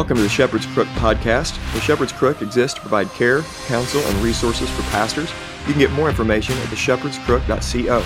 Welcome 0.00 0.16
to 0.16 0.22
the 0.22 0.30
Shepherd's 0.30 0.64
Crook 0.64 0.88
podcast. 0.94 1.62
The 1.74 1.80
Shepherd's 1.82 2.10
Crook 2.10 2.40
exists 2.40 2.72
to 2.76 2.80
provide 2.80 3.10
care, 3.10 3.42
counsel, 3.66 4.00
and 4.00 4.16
resources 4.22 4.70
for 4.70 4.80
pastors. 4.84 5.30
You 5.66 5.74
can 5.74 5.78
get 5.78 5.92
more 5.92 6.08
information 6.08 6.56
at 6.56 6.68
theshepherdscrook.co. 6.68 8.02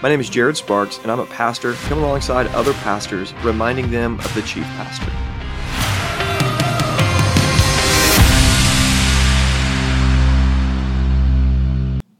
My 0.00 0.08
name 0.08 0.20
is 0.20 0.30
Jared 0.30 0.56
Sparks, 0.56 0.98
and 0.98 1.10
I'm 1.10 1.18
a 1.18 1.26
pastor 1.26 1.72
coming 1.72 2.04
alongside 2.04 2.46
other 2.54 2.72
pastors, 2.74 3.34
reminding 3.42 3.90
them 3.90 4.20
of 4.20 4.32
the 4.36 4.42
chief 4.42 4.62
pastor. 4.62 5.10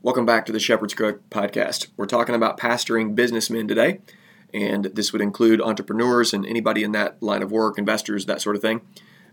Welcome 0.02 0.26
back 0.26 0.46
to 0.46 0.52
the 0.52 0.58
Shepherd's 0.58 0.94
Crook 0.94 1.30
podcast. 1.30 1.86
We're 1.96 2.06
talking 2.06 2.34
about 2.34 2.58
pastoring 2.58 3.14
businessmen 3.14 3.68
today 3.68 4.00
and 4.54 4.84
this 4.86 5.12
would 5.12 5.22
include 5.22 5.60
entrepreneurs 5.60 6.34
and 6.34 6.44
anybody 6.46 6.82
in 6.82 6.92
that 6.92 7.22
line 7.22 7.42
of 7.42 7.50
work, 7.50 7.78
investors, 7.78 8.26
that 8.26 8.40
sort 8.40 8.56
of 8.56 8.62
thing. 8.62 8.82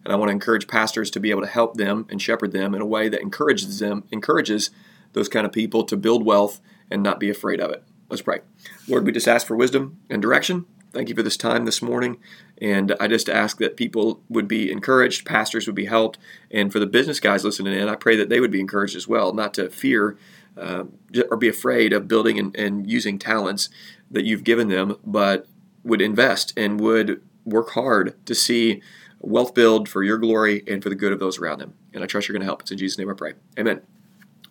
And 0.03 0.13
I 0.13 0.15
want 0.15 0.29
to 0.29 0.33
encourage 0.33 0.67
pastors 0.67 1.11
to 1.11 1.19
be 1.19 1.31
able 1.31 1.41
to 1.41 1.47
help 1.47 1.75
them 1.75 2.05
and 2.09 2.21
shepherd 2.21 2.51
them 2.51 2.73
in 2.73 2.81
a 2.81 2.85
way 2.85 3.09
that 3.09 3.21
encourages 3.21 3.79
them, 3.79 4.03
encourages 4.11 4.69
those 5.13 5.29
kind 5.29 5.45
of 5.45 5.51
people 5.51 5.83
to 5.83 5.97
build 5.97 6.25
wealth 6.25 6.61
and 6.89 7.03
not 7.03 7.19
be 7.19 7.29
afraid 7.29 7.59
of 7.59 7.71
it. 7.71 7.83
Let's 8.09 8.21
pray. 8.21 8.39
Lord, 8.87 9.05
we 9.05 9.11
just 9.11 9.27
ask 9.27 9.45
for 9.45 9.55
wisdom 9.55 9.99
and 10.09 10.21
direction. 10.21 10.65
Thank 10.91 11.09
you 11.09 11.15
for 11.15 11.21
this 11.21 11.37
time 11.37 11.65
this 11.65 11.81
morning. 11.81 12.17
And 12.59 12.95
I 12.99 13.07
just 13.07 13.29
ask 13.29 13.57
that 13.59 13.77
people 13.77 14.21
would 14.27 14.47
be 14.47 14.71
encouraged, 14.71 15.25
pastors 15.25 15.67
would 15.67 15.75
be 15.75 15.85
helped, 15.85 16.17
and 16.49 16.71
for 16.71 16.79
the 16.79 16.87
business 16.87 17.19
guys 17.19 17.45
listening 17.45 17.73
in, 17.73 17.87
I 17.87 17.95
pray 17.95 18.15
that 18.15 18.29
they 18.29 18.39
would 18.39 18.51
be 18.51 18.59
encouraged 18.59 18.95
as 18.95 19.07
well, 19.07 19.31
not 19.31 19.53
to 19.53 19.69
fear 19.69 20.17
uh, 20.57 20.85
or 21.29 21.37
be 21.37 21.47
afraid 21.47 21.93
of 21.93 22.07
building 22.07 22.39
and, 22.39 22.55
and 22.55 22.89
using 22.89 23.19
talents 23.19 23.69
that 24.09 24.25
you've 24.25 24.43
given 24.43 24.67
them, 24.67 24.97
but 25.05 25.47
would 25.83 26.01
invest 26.01 26.53
and 26.57 26.79
would 26.79 27.21
work 27.45 27.69
hard 27.71 28.15
to 28.25 28.33
see 28.33 28.81
wealth 29.19 29.53
build 29.53 29.89
for 29.89 30.03
your 30.03 30.17
glory 30.17 30.63
and 30.67 30.81
for 30.81 30.89
the 30.89 30.95
good 30.95 31.11
of 31.11 31.19
those 31.19 31.39
around 31.39 31.59
them. 31.59 31.73
And 31.93 32.03
I 32.03 32.07
trust 32.07 32.27
you're 32.27 32.33
going 32.33 32.41
to 32.41 32.45
help. 32.45 32.61
It's 32.61 32.71
in 32.71 32.77
Jesus' 32.77 32.97
name 32.97 33.09
I 33.09 33.13
pray. 33.13 33.33
Amen. 33.57 33.81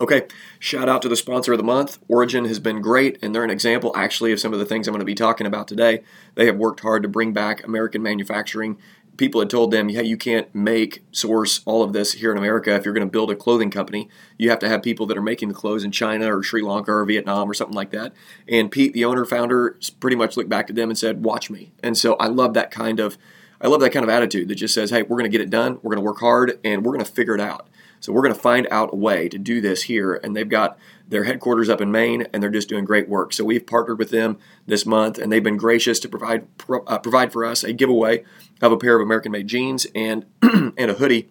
Okay, 0.00 0.28
shout 0.60 0.88
out 0.88 1.02
to 1.02 1.08
the 1.08 1.16
sponsor 1.16 1.52
of 1.52 1.58
the 1.58 1.64
month. 1.64 1.98
Origin 2.06 2.44
has 2.44 2.60
been 2.60 2.80
great, 2.80 3.18
and 3.20 3.34
they're 3.34 3.42
an 3.42 3.50
example 3.50 3.92
actually 3.96 4.30
of 4.30 4.38
some 4.38 4.52
of 4.52 4.60
the 4.60 4.64
things 4.64 4.86
I'm 4.86 4.92
going 4.92 5.00
to 5.00 5.04
be 5.04 5.14
talking 5.14 5.46
about 5.46 5.66
today. 5.66 6.04
They 6.36 6.46
have 6.46 6.56
worked 6.56 6.80
hard 6.80 7.02
to 7.02 7.08
bring 7.08 7.32
back 7.32 7.64
American 7.64 8.00
manufacturing 8.00 8.78
people 9.18 9.40
had 9.40 9.50
told 9.50 9.70
them, 9.70 9.90
"Yeah, 9.90 10.00
you 10.00 10.16
can't 10.16 10.52
make 10.54 11.04
source 11.12 11.60
all 11.66 11.82
of 11.82 11.92
this 11.92 12.12
here 12.14 12.32
in 12.32 12.38
America 12.38 12.74
if 12.74 12.84
you're 12.84 12.94
going 12.94 13.06
to 13.06 13.10
build 13.10 13.30
a 13.30 13.36
clothing 13.36 13.70
company. 13.70 14.08
You 14.38 14.48
have 14.48 14.60
to 14.60 14.68
have 14.68 14.82
people 14.82 15.04
that 15.06 15.18
are 15.18 15.22
making 15.22 15.48
the 15.48 15.54
clothes 15.54 15.84
in 15.84 15.90
China 15.90 16.34
or 16.34 16.42
Sri 16.42 16.62
Lanka 16.62 16.92
or 16.92 17.04
Vietnam 17.04 17.50
or 17.50 17.54
something 17.54 17.76
like 17.76 17.90
that." 17.90 18.14
And 18.48 18.70
Pete, 18.70 18.94
the 18.94 19.04
owner 19.04 19.26
founder, 19.26 19.76
pretty 20.00 20.16
much 20.16 20.38
looked 20.38 20.48
back 20.48 20.70
at 20.70 20.76
them 20.76 20.88
and 20.88 20.96
said, 20.96 21.24
"Watch 21.24 21.50
me." 21.50 21.72
And 21.82 21.98
so 21.98 22.14
I 22.14 22.28
love 22.28 22.54
that 22.54 22.70
kind 22.70 23.00
of 23.00 23.18
I 23.60 23.68
love 23.68 23.80
that 23.80 23.90
kind 23.90 24.04
of 24.04 24.10
attitude 24.10 24.48
that 24.48 24.56
just 24.56 24.74
says, 24.74 24.90
"Hey, 24.90 25.02
we're 25.02 25.16
going 25.16 25.30
to 25.30 25.36
get 25.36 25.40
it 25.40 25.50
done. 25.50 25.78
We're 25.82 25.94
going 25.94 26.04
to 26.04 26.06
work 26.06 26.20
hard 26.20 26.58
and 26.64 26.84
we're 26.84 26.92
going 26.92 27.04
to 27.04 27.10
figure 27.10 27.34
it 27.34 27.40
out." 27.40 27.68
So 28.00 28.12
we're 28.12 28.22
going 28.22 28.34
to 28.34 28.40
find 28.40 28.66
out 28.70 28.90
a 28.92 28.96
way 28.96 29.28
to 29.28 29.38
do 29.38 29.60
this 29.60 29.84
here. 29.84 30.14
And 30.14 30.36
they've 30.36 30.48
got 30.48 30.78
their 31.08 31.24
headquarters 31.24 31.68
up 31.68 31.80
in 31.80 31.90
Maine, 31.90 32.26
and 32.32 32.42
they're 32.42 32.50
just 32.50 32.68
doing 32.68 32.84
great 32.84 33.08
work. 33.08 33.32
So 33.32 33.44
we've 33.44 33.66
partnered 33.66 33.98
with 33.98 34.10
them 34.10 34.38
this 34.66 34.84
month, 34.84 35.18
and 35.18 35.32
they've 35.32 35.42
been 35.42 35.56
gracious 35.56 35.98
to 36.00 36.08
provide 36.08 36.46
uh, 36.68 36.98
provide 36.98 37.32
for 37.32 37.44
us 37.44 37.64
a 37.64 37.72
giveaway 37.72 38.24
of 38.60 38.72
a 38.72 38.76
pair 38.76 38.96
of 38.96 39.02
American-made 39.02 39.46
jeans 39.46 39.86
and 39.94 40.26
and 40.42 40.78
a 40.78 40.94
hoodie. 40.94 41.30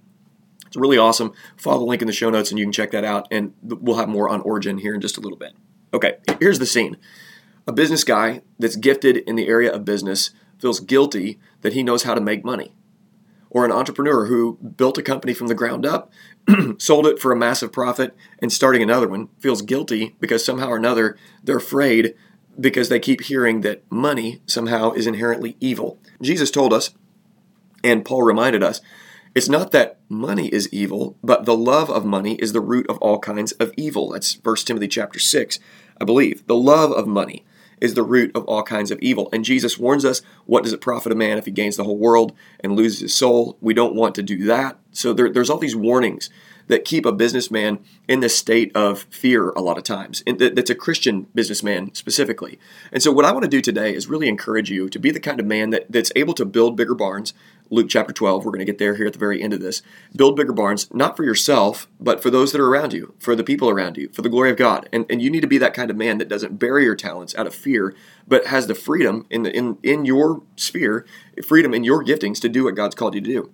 It's 0.66 0.76
really 0.76 0.98
awesome. 0.98 1.32
Follow 1.56 1.80
the 1.80 1.86
link 1.86 2.02
in 2.02 2.08
the 2.08 2.14
show 2.14 2.30
notes, 2.30 2.50
and 2.50 2.60
you 2.60 2.66
can 2.66 2.74
check 2.74 2.92
that 2.92 3.06
out. 3.06 3.28
And 3.32 3.54
we'll 3.62 3.98
have 3.98 4.10
more 4.10 4.30
on 4.30 4.42
Origin 4.42 4.80
here 4.80 4.94
in 4.94 5.02
just 5.02 5.18
a 5.18 5.22
little 5.22 5.38
bit. 5.38 5.54
Okay, 5.94 6.18
here's 6.40 6.60
the 6.60 6.66
scene. 6.66 6.98
A 7.66 7.72
business 7.72 8.04
guy 8.04 8.42
that's 8.60 8.76
gifted 8.76 9.18
in 9.18 9.36
the 9.36 9.48
area 9.48 9.72
of 9.72 9.86
business 9.86 10.32
feels 10.60 10.80
guilty 10.80 11.40
that 11.68 11.74
he 11.74 11.84
knows 11.84 12.04
how 12.04 12.14
to 12.14 12.22
make 12.22 12.46
money 12.46 12.72
or 13.50 13.66
an 13.66 13.72
entrepreneur 13.72 14.28
who 14.28 14.58
built 14.78 14.98
a 14.98 15.04
company 15.04 15.34
from 15.34 15.48
the 15.48 15.56
ground 15.56 15.86
up, 15.86 16.12
sold 16.78 17.06
it 17.06 17.20
for 17.20 17.32
a 17.32 17.36
massive 17.36 17.72
profit, 17.72 18.16
and 18.40 18.54
starting 18.54 18.82
another 18.82 19.08
one 19.08 19.28
feels 19.40 19.62
guilty 19.62 20.16
because 20.20 20.46
somehow 20.46 20.68
or 20.68 20.78
another 20.78 21.18
they're 21.44 21.58
afraid 21.58 22.16
because 22.58 22.88
they 22.88 23.00
keep 23.00 23.22
hearing 23.22 23.62
that 23.62 23.84
money 23.92 24.42
somehow 24.46 24.92
is 24.92 25.06
inherently 25.08 25.58
evil. 25.60 26.00
Jesus 26.22 26.50
told 26.50 26.72
us, 26.72 26.92
and 27.84 28.06
Paul 28.06 28.24
reminded 28.24 28.64
us, 28.64 28.80
it's 29.36 29.50
not 29.50 29.72
that 29.72 30.00
money 30.10 30.48
is 30.48 30.72
evil, 30.72 31.18
but 31.24 31.46
the 31.46 31.58
love 31.58 31.90
of 31.90 32.06
money 32.06 32.36
is 32.36 32.54
the 32.54 32.62
root 32.62 32.88
of 32.90 32.98
all 33.00 33.20
kinds 33.20 33.52
of 33.54 33.72
evil. 33.78 34.10
That's 34.10 34.40
1 34.44 34.56
Timothy 34.58 34.88
chapter 34.88 35.20
6, 35.20 35.60
I 36.02 36.06
believe. 36.06 36.46
The 36.48 36.56
love 36.56 36.92
of 36.92 37.08
money 37.08 37.44
is 37.80 37.94
the 37.94 38.04
root 38.04 38.32
of 38.36 38.44
all 38.46 38.64
kinds 38.64 38.92
of 38.92 39.00
evil. 39.00 39.30
And 39.32 39.46
Jesus 39.46 39.78
warns 39.78 40.06
us 40.06 40.22
what 40.46 40.64
does 40.64 40.74
it 40.74 40.82
profit 40.82 41.12
a 41.12 41.16
man 41.16 41.38
if 41.38 41.46
he 41.46 41.52
gains 41.52 41.78
the 41.78 41.84
whole 41.84 41.98
world 41.98 42.34
and 42.60 42.76
loses 42.76 43.02
his 43.02 43.16
soul? 43.16 43.58
We 43.62 43.74
don't 43.74 43.96
want 43.96 44.16
to 44.16 44.24
do 44.24 44.46
that. 44.46 44.78
So 44.92 45.14
there, 45.14 45.32
there's 45.32 45.50
all 45.50 45.58
these 45.58 45.76
warnings 45.76 46.30
that 46.68 46.86
keep 46.86 47.06
a 47.06 47.12
businessman 47.12 47.80
in 48.08 48.20
this 48.20 48.36
state 48.36 48.76
of 48.76 49.04
fear 49.10 49.50
a 49.52 49.62
lot 49.62 49.78
of 49.78 49.84
times. 49.84 50.24
That's 50.26 50.70
a 50.70 50.76
Christian 50.76 51.28
businessman 51.34 51.94
specifically. 51.94 52.60
And 52.92 53.02
so 53.02 53.12
what 53.12 53.26
I 53.26 53.32
want 53.32 53.44
to 53.44 53.50
do 53.50 53.62
today 53.62 53.94
is 53.94 54.08
really 54.08 54.28
encourage 54.28 54.70
you 54.70 54.90
to 54.90 55.00
be 55.00 55.12
the 55.12 55.20
kind 55.20 55.40
of 55.40 55.46
man 55.46 55.70
that, 55.72 55.90
that's 55.90 56.12
able 56.16 56.34
to 56.36 56.46
build 56.46 56.76
bigger 56.76 56.96
barns. 56.96 57.34
Luke 57.70 57.88
chapter 57.90 58.14
12, 58.14 58.46
we're 58.46 58.52
going 58.52 58.60
to 58.60 58.66
get 58.66 58.78
there 58.78 58.96
here 58.96 59.08
at 59.08 59.14
the 59.14 59.20
very 59.20 59.42
end 59.42 59.54
of 59.54 59.60
this. 59.60 59.82
Build 60.16 60.36
bigger 60.36 60.54
barns, 60.54 60.94
not 60.94 61.18
for 61.18 61.24
yourself, 61.24 61.88
but 62.00 62.22
for 62.22 62.30
those 62.30 62.52
that 62.52 62.62
are 62.62 62.70
around 62.70 62.94
you, 62.94 63.14
for 63.20 63.36
the 63.36 63.44
people 63.44 63.70
around 63.70 63.98
you, 63.98 64.10
for 64.10 64.22
the 64.22 64.30
glory 64.30 64.50
of 64.50 64.58
God. 64.58 64.88
And, 64.94 65.06
and 65.10 65.22
you 65.22 65.30
need 65.30 65.42
to 65.42 65.48
be 65.48 65.58
that 65.58 65.74
kind 65.74 65.92
of 65.92 65.98
man 65.98 66.18
that 66.18 66.30
doesn't 66.30 66.60
bury 66.60 66.86
your 66.86 66.96
talents 66.96 67.36
out 67.36 67.48
of 67.48 67.54
fear, 67.54 67.94
but 68.28 68.48
has 68.48 68.68
the 68.68 68.76
freedom 68.76 69.26
in, 69.30 69.44
the, 69.44 69.56
in, 69.56 69.78
in 69.84 70.06
your 70.06 70.44
sphere, 70.56 71.06
freedom 71.46 71.74
in 71.74 71.84
your 71.84 72.04
giftings 72.04 72.40
to 72.42 72.50
do 72.50 72.64
what 72.64 72.76
God's 72.76 72.96
called 72.96 73.16
you 73.16 73.22
to 73.22 73.30
do. 73.30 73.54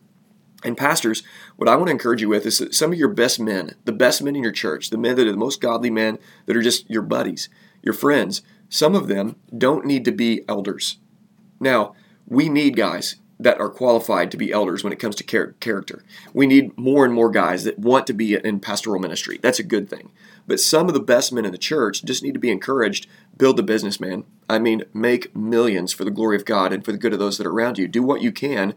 And 0.63 0.77
pastors, 0.77 1.23
what 1.57 1.67
I 1.67 1.75
want 1.75 1.87
to 1.87 1.93
encourage 1.93 2.21
you 2.21 2.29
with 2.29 2.45
is 2.45 2.59
that 2.59 2.73
some 2.73 2.93
of 2.93 2.99
your 2.99 3.09
best 3.09 3.39
men, 3.39 3.75
the 3.83 3.91
best 3.91 4.23
men 4.23 4.35
in 4.35 4.43
your 4.43 4.51
church, 4.51 4.89
the 4.89 4.97
men 4.97 5.15
that 5.15 5.27
are 5.27 5.31
the 5.31 5.37
most 5.37 5.59
godly 5.59 5.89
men, 5.89 6.19
that 6.45 6.55
are 6.55 6.61
just 6.61 6.89
your 6.89 7.01
buddies, 7.01 7.49
your 7.81 7.93
friends, 7.93 8.41
some 8.69 8.95
of 8.95 9.07
them 9.07 9.35
don't 9.55 9.85
need 9.85 10.05
to 10.05 10.11
be 10.11 10.43
elders. 10.47 10.99
Now, 11.59 11.95
we 12.25 12.47
need 12.47 12.77
guys 12.77 13.17
that 13.39 13.59
are 13.59 13.69
qualified 13.69 14.31
to 14.31 14.37
be 14.37 14.51
elders 14.51 14.83
when 14.83 14.93
it 14.93 14.99
comes 14.99 15.15
to 15.15 15.53
character. 15.59 16.03
We 16.33 16.47
need 16.47 16.77
more 16.77 17.03
and 17.05 17.13
more 17.13 17.29
guys 17.29 17.63
that 17.63 17.79
want 17.79 18.07
to 18.07 18.13
be 18.13 18.35
in 18.35 18.59
pastoral 18.59 18.99
ministry. 18.99 19.39
That's 19.41 19.59
a 19.59 19.63
good 19.63 19.89
thing. 19.89 20.11
But 20.47 20.59
some 20.59 20.87
of 20.87 20.93
the 20.93 20.99
best 20.99 21.33
men 21.33 21.45
in 21.45 21.51
the 21.51 21.57
church 21.57 22.03
just 22.03 22.23
need 22.23 22.33
to 22.33 22.39
be 22.39 22.51
encouraged. 22.51 23.07
Build 23.37 23.57
the 23.57 23.63
business, 23.63 23.99
man. 23.99 24.23
I 24.49 24.59
mean, 24.59 24.83
make 24.93 25.35
millions 25.35 25.93
for 25.93 26.03
the 26.03 26.11
glory 26.11 26.35
of 26.35 26.45
God 26.45 26.71
and 26.71 26.85
for 26.85 26.91
the 26.91 26.97
good 26.97 27.13
of 27.13 27.19
those 27.19 27.37
that 27.37 27.47
are 27.47 27.51
around 27.51 27.77
you. 27.77 27.87
Do 27.87 28.03
what 28.03 28.21
you 28.21 28.31
can 28.31 28.75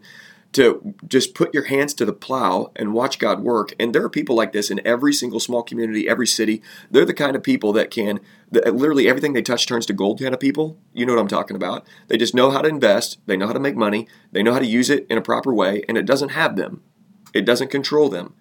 to 0.53 0.95
just 1.07 1.35
put 1.35 1.53
your 1.53 1.65
hands 1.65 1.93
to 1.93 2.05
the 2.05 2.13
plow 2.13 2.71
and 2.75 2.93
watch 2.93 3.19
God 3.19 3.41
work. 3.41 3.73
And 3.79 3.93
there 3.93 4.03
are 4.03 4.09
people 4.09 4.35
like 4.35 4.53
this 4.53 4.71
in 4.71 4.81
every 4.85 5.13
single 5.13 5.39
small 5.39 5.61
community, 5.61 6.07
every 6.07 6.27
city. 6.27 6.61
They're 6.89 7.05
the 7.05 7.13
kind 7.13 7.35
of 7.35 7.43
people 7.43 7.73
that 7.73 7.91
can, 7.91 8.19
that 8.51 8.73
literally 8.73 9.07
everything 9.07 9.33
they 9.33 9.41
touch 9.41 9.67
turns 9.67 9.85
to 9.87 9.93
gold 9.93 10.19
kind 10.19 10.33
of 10.33 10.39
people. 10.39 10.79
You 10.93 11.05
know 11.05 11.13
what 11.13 11.21
I'm 11.21 11.27
talking 11.27 11.55
about. 11.55 11.85
They 12.07 12.17
just 12.17 12.33
know 12.33 12.49
how 12.49 12.61
to 12.61 12.69
invest, 12.69 13.19
they 13.25 13.37
know 13.37 13.47
how 13.47 13.53
to 13.53 13.59
make 13.59 13.75
money, 13.75 14.07
they 14.31 14.41
know 14.41 14.53
how 14.53 14.59
to 14.59 14.65
use 14.65 14.89
it 14.89 15.05
in 15.09 15.17
a 15.17 15.21
proper 15.21 15.53
way, 15.53 15.83
and 15.87 15.97
it 15.97 16.05
doesn't 16.05 16.29
have 16.29 16.55
them, 16.55 16.81
it 17.33 17.45
doesn't 17.45 17.69
control 17.69 18.09
them. 18.09 18.33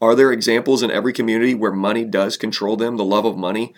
Are 0.00 0.14
there 0.14 0.32
examples 0.32 0.82
in 0.82 0.90
every 0.90 1.12
community 1.12 1.54
where 1.54 1.72
money 1.72 2.04
does 2.04 2.36
control 2.36 2.76
them? 2.76 2.96
The 2.96 3.04
love 3.04 3.24
of 3.24 3.36
money 3.36 3.74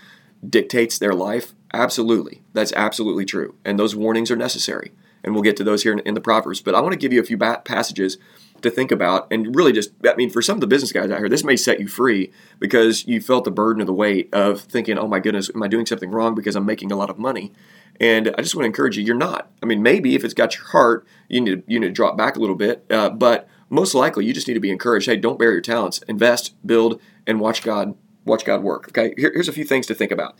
dictates 0.47 0.98
their 0.98 1.15
life? 1.15 1.54
Absolutely. 1.72 2.42
That's 2.53 2.72
absolutely 2.75 3.25
true. 3.25 3.54
And 3.65 3.78
those 3.78 3.94
warnings 3.94 4.31
are 4.31 4.37
necessary 4.37 4.92
and 5.22 5.34
we'll 5.34 5.42
get 5.42 5.56
to 5.58 5.64
those 5.64 5.82
here 5.82 5.92
in, 5.92 6.00
in 6.00 6.14
the 6.14 6.20
Proverbs. 6.20 6.60
But 6.60 6.75
I 6.75 6.81
want 6.81 6.92
to 6.92 6.98
give 6.98 7.12
you 7.12 7.20
a 7.20 7.25
few 7.25 7.38
passages 7.38 8.19
to 8.62 8.70
think 8.70 8.91
about 8.91 9.26
and 9.31 9.54
really 9.54 9.72
just 9.72 9.91
i 10.06 10.14
mean 10.14 10.31
for 10.31 10.42
some 10.42 10.56
of 10.56 10.60
the 10.60 10.66
business 10.66 10.92
guys 10.92 11.10
out 11.10 11.19
here 11.19 11.28
this 11.28 11.44
may 11.44 11.56
set 11.56 11.81
you 11.81 11.88
free 11.88 12.31
because 12.58 13.06
you 13.06 13.20
felt 13.20 13.44
the 13.44 13.50
burden 13.50 13.80
of 13.80 13.86
the 13.86 13.92
weight 13.92 14.28
of 14.32 14.60
thinking 14.60 14.98
oh 14.98 15.09
my 15.09 15.18
goodness 15.18 15.50
am 15.54 15.62
i 15.62 15.68
doing 15.68 15.86
something 15.86 16.10
wrong 16.10 16.34
because 16.34 16.56
i'm 16.56 16.66
making 16.66 16.92
a 16.92 16.97
lot 16.97 17.10
of 17.10 17.18
money? 17.18 17.53
And 18.00 18.28
i 18.39 18.42
just 18.42 18.54
want 18.54 18.65
to 18.65 18.66
encourage 18.66 18.97
you 18.97 19.04
you're 19.04 19.16
not. 19.16 19.50
I 19.62 19.66
mean 19.66 19.83
maybe 19.83 20.15
if 20.15 20.24
it's 20.24 20.34
got 20.34 20.56
your 20.56 20.65
heart 20.66 21.06
you 21.28 21.41
need 21.41 21.66
to, 21.66 21.72
you 21.72 21.80
need 21.80 21.89
to 21.89 21.92
drop 21.92 22.16
back 22.16 22.36
a 22.36 22.41
little 22.41 22.56
bit 22.56 22.84
uh, 22.91 23.10
but 23.10 23.48
most 23.68 23.94
likely 23.94 24.24
you 24.24 24.33
just 24.33 24.48
need 24.48 24.54
to 24.54 24.60
be 24.60 24.71
encouraged 24.71 25.06
hey 25.06 25.16
don't 25.16 25.39
bury 25.39 25.53
your 25.53 25.60
talents. 25.60 26.00
Invest 26.09 26.54
build 26.66 27.00
and 27.27 27.41
watch 27.41 27.62
god 27.62 27.94
watch 28.24 28.44
god 28.44 28.62
work 28.62 28.89
okay? 28.89 29.15
Here, 29.16 29.33
here's 29.33 29.48
a 29.48 29.53
few 29.53 29.65
things 29.65 29.86
to 29.86 29.94
think 29.94 30.12
about 30.12 30.36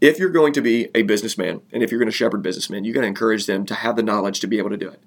if 0.00 0.18
you're 0.18 0.30
going 0.30 0.52
to 0.54 0.62
be 0.62 0.88
a 0.94 1.02
businessman 1.02 1.60
and 1.72 1.82
if 1.82 1.90
you're 1.90 1.98
going 1.98 2.10
to 2.10 2.16
shepherd 2.16 2.42
businessmen, 2.42 2.84
you 2.84 2.92
got 2.92 3.02
to 3.02 3.06
encourage 3.06 3.46
them 3.46 3.66
to 3.66 3.74
have 3.74 3.96
the 3.96 4.02
knowledge 4.02 4.40
to 4.40 4.46
be 4.46 4.58
able 4.58 4.70
to 4.70 4.76
do 4.76 4.88
it. 4.88 5.02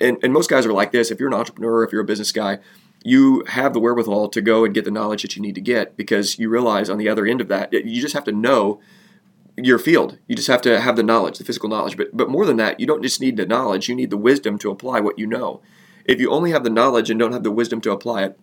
And, 0.00 0.18
and 0.22 0.32
most 0.32 0.50
guys 0.50 0.66
are 0.66 0.72
like 0.72 0.92
this. 0.92 1.10
If 1.10 1.18
you're 1.18 1.28
an 1.28 1.34
entrepreneur, 1.34 1.84
if 1.84 1.92
you're 1.92 2.02
a 2.02 2.06
business 2.06 2.32
guy, 2.32 2.58
you 3.04 3.44
have 3.48 3.72
the 3.72 3.80
wherewithal 3.80 4.28
to 4.30 4.40
go 4.40 4.64
and 4.64 4.74
get 4.74 4.84
the 4.84 4.90
knowledge 4.90 5.22
that 5.22 5.36
you 5.36 5.42
need 5.42 5.54
to 5.54 5.60
get 5.60 5.96
because 5.96 6.38
you 6.38 6.48
realize 6.48 6.90
on 6.90 6.98
the 6.98 7.08
other 7.08 7.26
end 7.26 7.40
of 7.40 7.48
that, 7.48 7.72
you 7.72 8.00
just 8.00 8.14
have 8.14 8.24
to 8.24 8.32
know 8.32 8.80
your 9.56 9.78
field. 9.78 10.18
You 10.26 10.34
just 10.34 10.48
have 10.48 10.62
to 10.62 10.80
have 10.80 10.96
the 10.96 11.02
knowledge, 11.02 11.38
the 11.38 11.44
physical 11.44 11.68
knowledge. 11.68 11.96
But 11.96 12.16
but 12.16 12.30
more 12.30 12.46
than 12.46 12.56
that, 12.56 12.80
you 12.80 12.86
don't 12.86 13.02
just 13.02 13.20
need 13.20 13.36
the 13.36 13.46
knowledge, 13.46 13.88
you 13.88 13.94
need 13.94 14.10
the 14.10 14.16
wisdom 14.16 14.58
to 14.58 14.70
apply 14.70 15.00
what 15.00 15.18
you 15.18 15.26
know. 15.26 15.60
If 16.04 16.20
you 16.20 16.30
only 16.30 16.50
have 16.50 16.64
the 16.64 16.70
knowledge 16.70 17.08
and 17.08 17.18
don't 17.18 17.32
have 17.32 17.44
the 17.44 17.50
wisdom 17.50 17.80
to 17.82 17.92
apply 17.92 18.24
it, 18.24 18.38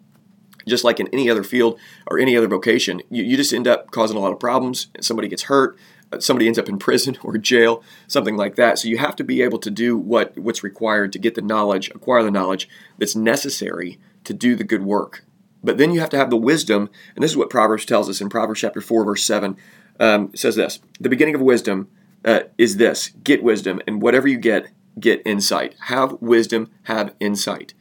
just 0.67 0.83
like 0.83 0.99
in 0.99 1.07
any 1.09 1.29
other 1.29 1.43
field 1.43 1.79
or 2.07 2.19
any 2.19 2.35
other 2.35 2.47
vocation, 2.47 3.01
you, 3.09 3.23
you 3.23 3.37
just 3.37 3.53
end 3.53 3.67
up 3.67 3.91
causing 3.91 4.17
a 4.17 4.19
lot 4.19 4.31
of 4.31 4.39
problems. 4.39 4.87
Somebody 4.99 5.27
gets 5.27 5.43
hurt, 5.43 5.77
somebody 6.19 6.47
ends 6.47 6.59
up 6.59 6.69
in 6.69 6.77
prison 6.79 7.17
or 7.23 7.37
jail, 7.37 7.83
something 8.07 8.37
like 8.37 8.55
that. 8.55 8.79
So 8.79 8.87
you 8.87 8.97
have 8.97 9.15
to 9.17 9.23
be 9.23 9.41
able 9.41 9.59
to 9.59 9.71
do 9.71 9.97
what 9.97 10.37
what's 10.37 10.63
required 10.63 11.13
to 11.13 11.19
get 11.19 11.35
the 11.35 11.41
knowledge, 11.41 11.89
acquire 11.89 12.23
the 12.23 12.31
knowledge 12.31 12.69
that's 12.97 13.15
necessary 13.15 13.99
to 14.23 14.33
do 14.33 14.55
the 14.55 14.63
good 14.63 14.83
work. 14.83 15.23
But 15.63 15.77
then 15.77 15.91
you 15.91 15.99
have 15.99 16.09
to 16.09 16.17
have 16.17 16.31
the 16.31 16.37
wisdom, 16.37 16.89
and 17.15 17.23
this 17.23 17.31
is 17.31 17.37
what 17.37 17.51
Proverbs 17.51 17.85
tells 17.85 18.09
us 18.09 18.19
in 18.19 18.29
Proverbs 18.29 18.61
chapter 18.61 18.81
four, 18.81 19.05
verse 19.05 19.23
seven. 19.23 19.57
Um, 19.99 20.31
says 20.35 20.55
this: 20.55 20.79
the 20.99 21.09
beginning 21.09 21.35
of 21.35 21.41
wisdom 21.41 21.87
uh, 22.25 22.41
is 22.57 22.77
this: 22.77 23.09
get 23.23 23.43
wisdom, 23.43 23.81
and 23.85 24.01
whatever 24.01 24.27
you 24.27 24.37
get, 24.37 24.67
get 24.99 25.21
insight. 25.25 25.75
Have 25.85 26.13
wisdom, 26.19 26.71
have 26.83 27.13
insight 27.19 27.75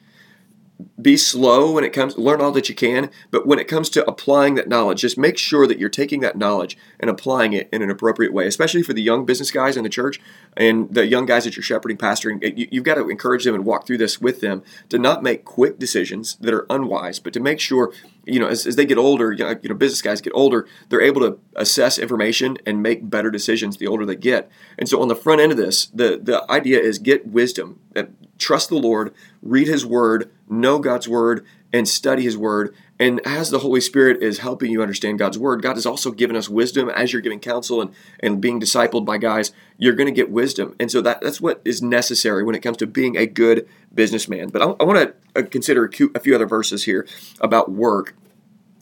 be 1.00 1.16
slow 1.16 1.72
when 1.72 1.84
it 1.84 1.92
comes 1.92 2.16
learn 2.16 2.40
all 2.40 2.52
that 2.52 2.68
you 2.68 2.74
can 2.74 3.10
but 3.30 3.46
when 3.46 3.58
it 3.58 3.68
comes 3.68 3.88
to 3.90 4.06
applying 4.08 4.54
that 4.54 4.68
knowledge 4.68 5.00
just 5.00 5.18
make 5.18 5.38
sure 5.38 5.66
that 5.66 5.78
you're 5.78 5.88
taking 5.88 6.20
that 6.20 6.36
knowledge 6.36 6.76
and 6.98 7.10
applying 7.10 7.52
it 7.52 7.68
in 7.72 7.82
an 7.82 7.90
appropriate 7.90 8.32
way 8.32 8.46
especially 8.46 8.82
for 8.82 8.92
the 8.92 9.02
young 9.02 9.24
business 9.24 9.50
guys 9.50 9.76
in 9.76 9.82
the 9.82 9.88
church 9.88 10.20
and 10.56 10.92
the 10.94 11.06
young 11.06 11.26
guys 11.26 11.44
that 11.44 11.56
you're 11.56 11.62
shepherding 11.62 11.96
pastoring. 11.96 12.40
You, 12.56 12.80
have 12.80 12.84
got 12.84 12.94
to 12.96 13.08
encourage 13.08 13.44
them 13.44 13.54
and 13.54 13.64
walk 13.64 13.86
through 13.86 13.98
this 13.98 14.20
with 14.20 14.40
them 14.40 14.62
to 14.88 14.98
not 14.98 15.22
make 15.22 15.44
quick 15.44 15.78
decisions 15.78 16.36
that 16.36 16.52
are 16.52 16.66
unwise 16.70 17.18
but 17.18 17.32
to 17.32 17.40
make 17.40 17.60
sure 17.60 17.92
you 18.26 18.38
know 18.38 18.46
as, 18.46 18.66
as 18.66 18.76
they 18.76 18.84
get 18.84 18.98
older 18.98 19.32
you 19.32 19.68
know 19.68 19.74
business 19.74 20.02
guys 20.02 20.20
get 20.20 20.32
older 20.34 20.66
they're 20.88 21.00
able 21.00 21.20
to 21.20 21.38
assess 21.56 21.98
information 21.98 22.56
and 22.66 22.82
make 22.82 23.08
better 23.08 23.30
decisions 23.30 23.76
the 23.76 23.86
older 23.86 24.04
they 24.04 24.16
get 24.16 24.50
and 24.78 24.88
so 24.88 25.00
on 25.00 25.08
the 25.08 25.16
front 25.16 25.40
end 25.40 25.52
of 25.52 25.58
this 25.58 25.86
the 25.86 26.18
the 26.22 26.44
idea 26.50 26.78
is 26.78 26.98
get 26.98 27.26
wisdom 27.26 27.78
trust 28.40 28.70
the 28.70 28.76
Lord, 28.76 29.14
read 29.42 29.68
His 29.68 29.86
Word, 29.86 30.30
know 30.48 30.80
God's 30.80 31.08
Word, 31.08 31.44
and 31.72 31.88
study 31.88 32.24
His 32.24 32.36
Word. 32.36 32.74
And 33.00 33.18
as 33.26 33.48
the 33.50 33.60
Holy 33.60 33.80
Spirit 33.80 34.22
is 34.22 34.38
helping 34.40 34.70
you 34.70 34.82
understand 34.82 35.18
God's 35.18 35.38
Word, 35.38 35.62
God 35.62 35.76
has 35.76 35.86
also 35.86 36.10
given 36.10 36.36
us 36.36 36.50
wisdom 36.50 36.90
as 36.90 37.12
you're 37.12 37.22
giving 37.22 37.40
counsel 37.40 37.80
and, 37.80 37.92
and 38.20 38.42
being 38.42 38.60
discipled 38.60 39.06
by 39.06 39.16
guys. 39.16 39.52
You're 39.78 39.94
going 39.94 40.06
to 40.06 40.12
get 40.12 40.30
wisdom. 40.30 40.76
And 40.78 40.90
so 40.90 41.00
that, 41.00 41.22
that's 41.22 41.40
what 41.40 41.62
is 41.64 41.80
necessary 41.80 42.44
when 42.44 42.54
it 42.54 42.60
comes 42.60 42.76
to 42.76 42.86
being 42.86 43.16
a 43.16 43.26
good 43.26 43.66
businessman. 43.92 44.50
But 44.50 44.60
I, 44.60 44.66
I 44.78 44.84
want 44.84 44.98
to 45.34 45.40
uh, 45.40 45.46
consider 45.48 45.86
a 46.14 46.20
few 46.20 46.34
other 46.34 46.46
verses 46.46 46.84
here 46.84 47.08
about 47.40 47.72
work 47.72 48.14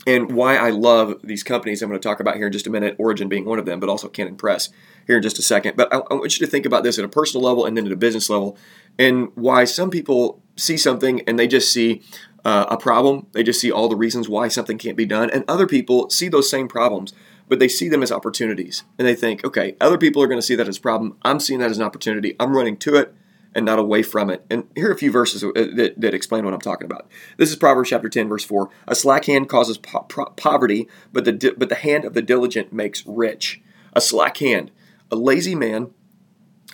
and 0.09 0.33
why 0.33 0.57
I 0.57 0.71
love 0.71 1.21
these 1.23 1.43
companies 1.43 1.83
I'm 1.83 1.91
going 1.91 2.01
to 2.01 2.09
talk 2.09 2.19
about 2.19 2.37
here 2.37 2.47
in 2.47 2.53
just 2.53 2.67
a 2.67 2.71
minute, 2.71 2.97
Origin 2.99 3.29
being 3.29 3.45
one 3.45 3.59
of 3.59 3.67
them, 3.67 3.79
but 3.79 3.89
also 3.89 4.09
Canon 4.09 4.37
Press 4.37 4.71
here 5.07 5.17
in 5.17 5.23
just 5.23 5.39
a 5.39 5.43
second. 5.43 5.77
But 5.77 5.93
I, 5.93 5.99
I 5.99 6.15
want 6.15 6.41
you 6.41 6.47
to 6.47 6.51
think 6.51 6.65
about 6.65 6.83
this 6.83 6.99
at 6.99 7.05
a 7.05 7.09
personal 7.09 7.45
level 7.45 7.67
and 7.67 7.77
then 7.77 7.87
at 7.87 7.93
a 7.93 7.97
business 7.97 8.31
level, 8.31 8.57
and 8.99 9.31
why 9.35 9.65
some 9.65 9.91
people 9.91 10.43
see 10.57 10.77
something 10.77 11.21
and 11.29 11.39
they 11.39 11.47
just 11.47 11.73
see 11.73 12.03
uh, 12.49 12.65
a 12.71 12.79
problem, 12.79 13.27
they 13.33 13.43
just 13.43 13.61
see 13.61 13.71
all 13.71 13.91
the 13.91 13.97
reasons 13.97 14.27
why 14.27 14.49
something 14.49 14.79
can't 14.79 14.97
be 14.97 15.05
done, 15.05 15.29
and 15.29 15.45
other 15.47 15.67
people 15.67 16.09
see 16.09 16.29
those 16.29 16.49
same 16.49 16.67
problems. 16.67 17.13
But 17.47 17.59
they 17.59 17.69
see 17.69 17.91
them 17.91 18.03
as 18.03 18.11
opportunities, 18.11 18.85
and 18.99 19.07
they 19.07 19.15
think, 19.15 19.45
okay, 19.45 19.77
other 19.83 19.99
people 19.99 20.23
are 20.23 20.27
going 20.27 20.41
to 20.41 20.47
see 20.47 20.55
that 20.55 20.69
as 20.69 20.79
a 20.79 20.81
problem. 20.81 21.19
I'm 21.23 21.41
seeing 21.41 21.61
that 21.61 21.71
as 21.71 21.77
an 21.77 21.85
opportunity. 21.85 22.37
I'm 22.41 22.57
running 22.57 22.79
to 22.79 22.95
it 22.97 23.15
and 23.55 23.67
not 23.67 23.79
away 23.79 24.03
from 24.03 24.31
it. 24.31 24.47
And 24.49 24.67
here 24.75 24.89
are 24.89 24.93
a 24.93 24.99
few 24.99 25.11
verses 25.11 25.43
that, 25.43 25.95
that 25.97 26.15
explain 26.15 26.47
what 26.47 26.55
I'm 26.55 26.61
talking 26.61 26.87
about. 26.87 27.07
This 27.37 27.51
is 27.51 27.57
Proverbs 27.57 27.91
chapter 27.91 28.09
10, 28.09 28.29
verse 28.29 28.45
4. 28.45 28.71
A 28.87 28.95
slack 28.95 29.27
hand 29.27 29.49
causes 29.49 29.77
po- 29.77 30.07
poverty, 30.37 30.89
but 31.13 31.25
the, 31.27 31.55
but 31.57 31.69
the 31.69 31.75
hand 31.75 32.07
of 32.07 32.15
the 32.15 32.23
diligent 32.23 32.73
makes 32.73 33.07
rich. 33.07 33.61
A 33.95 34.01
slack 34.01 34.39
hand. 34.39 34.71
A 35.11 35.17
lazy 35.17 35.55
man 35.55 35.91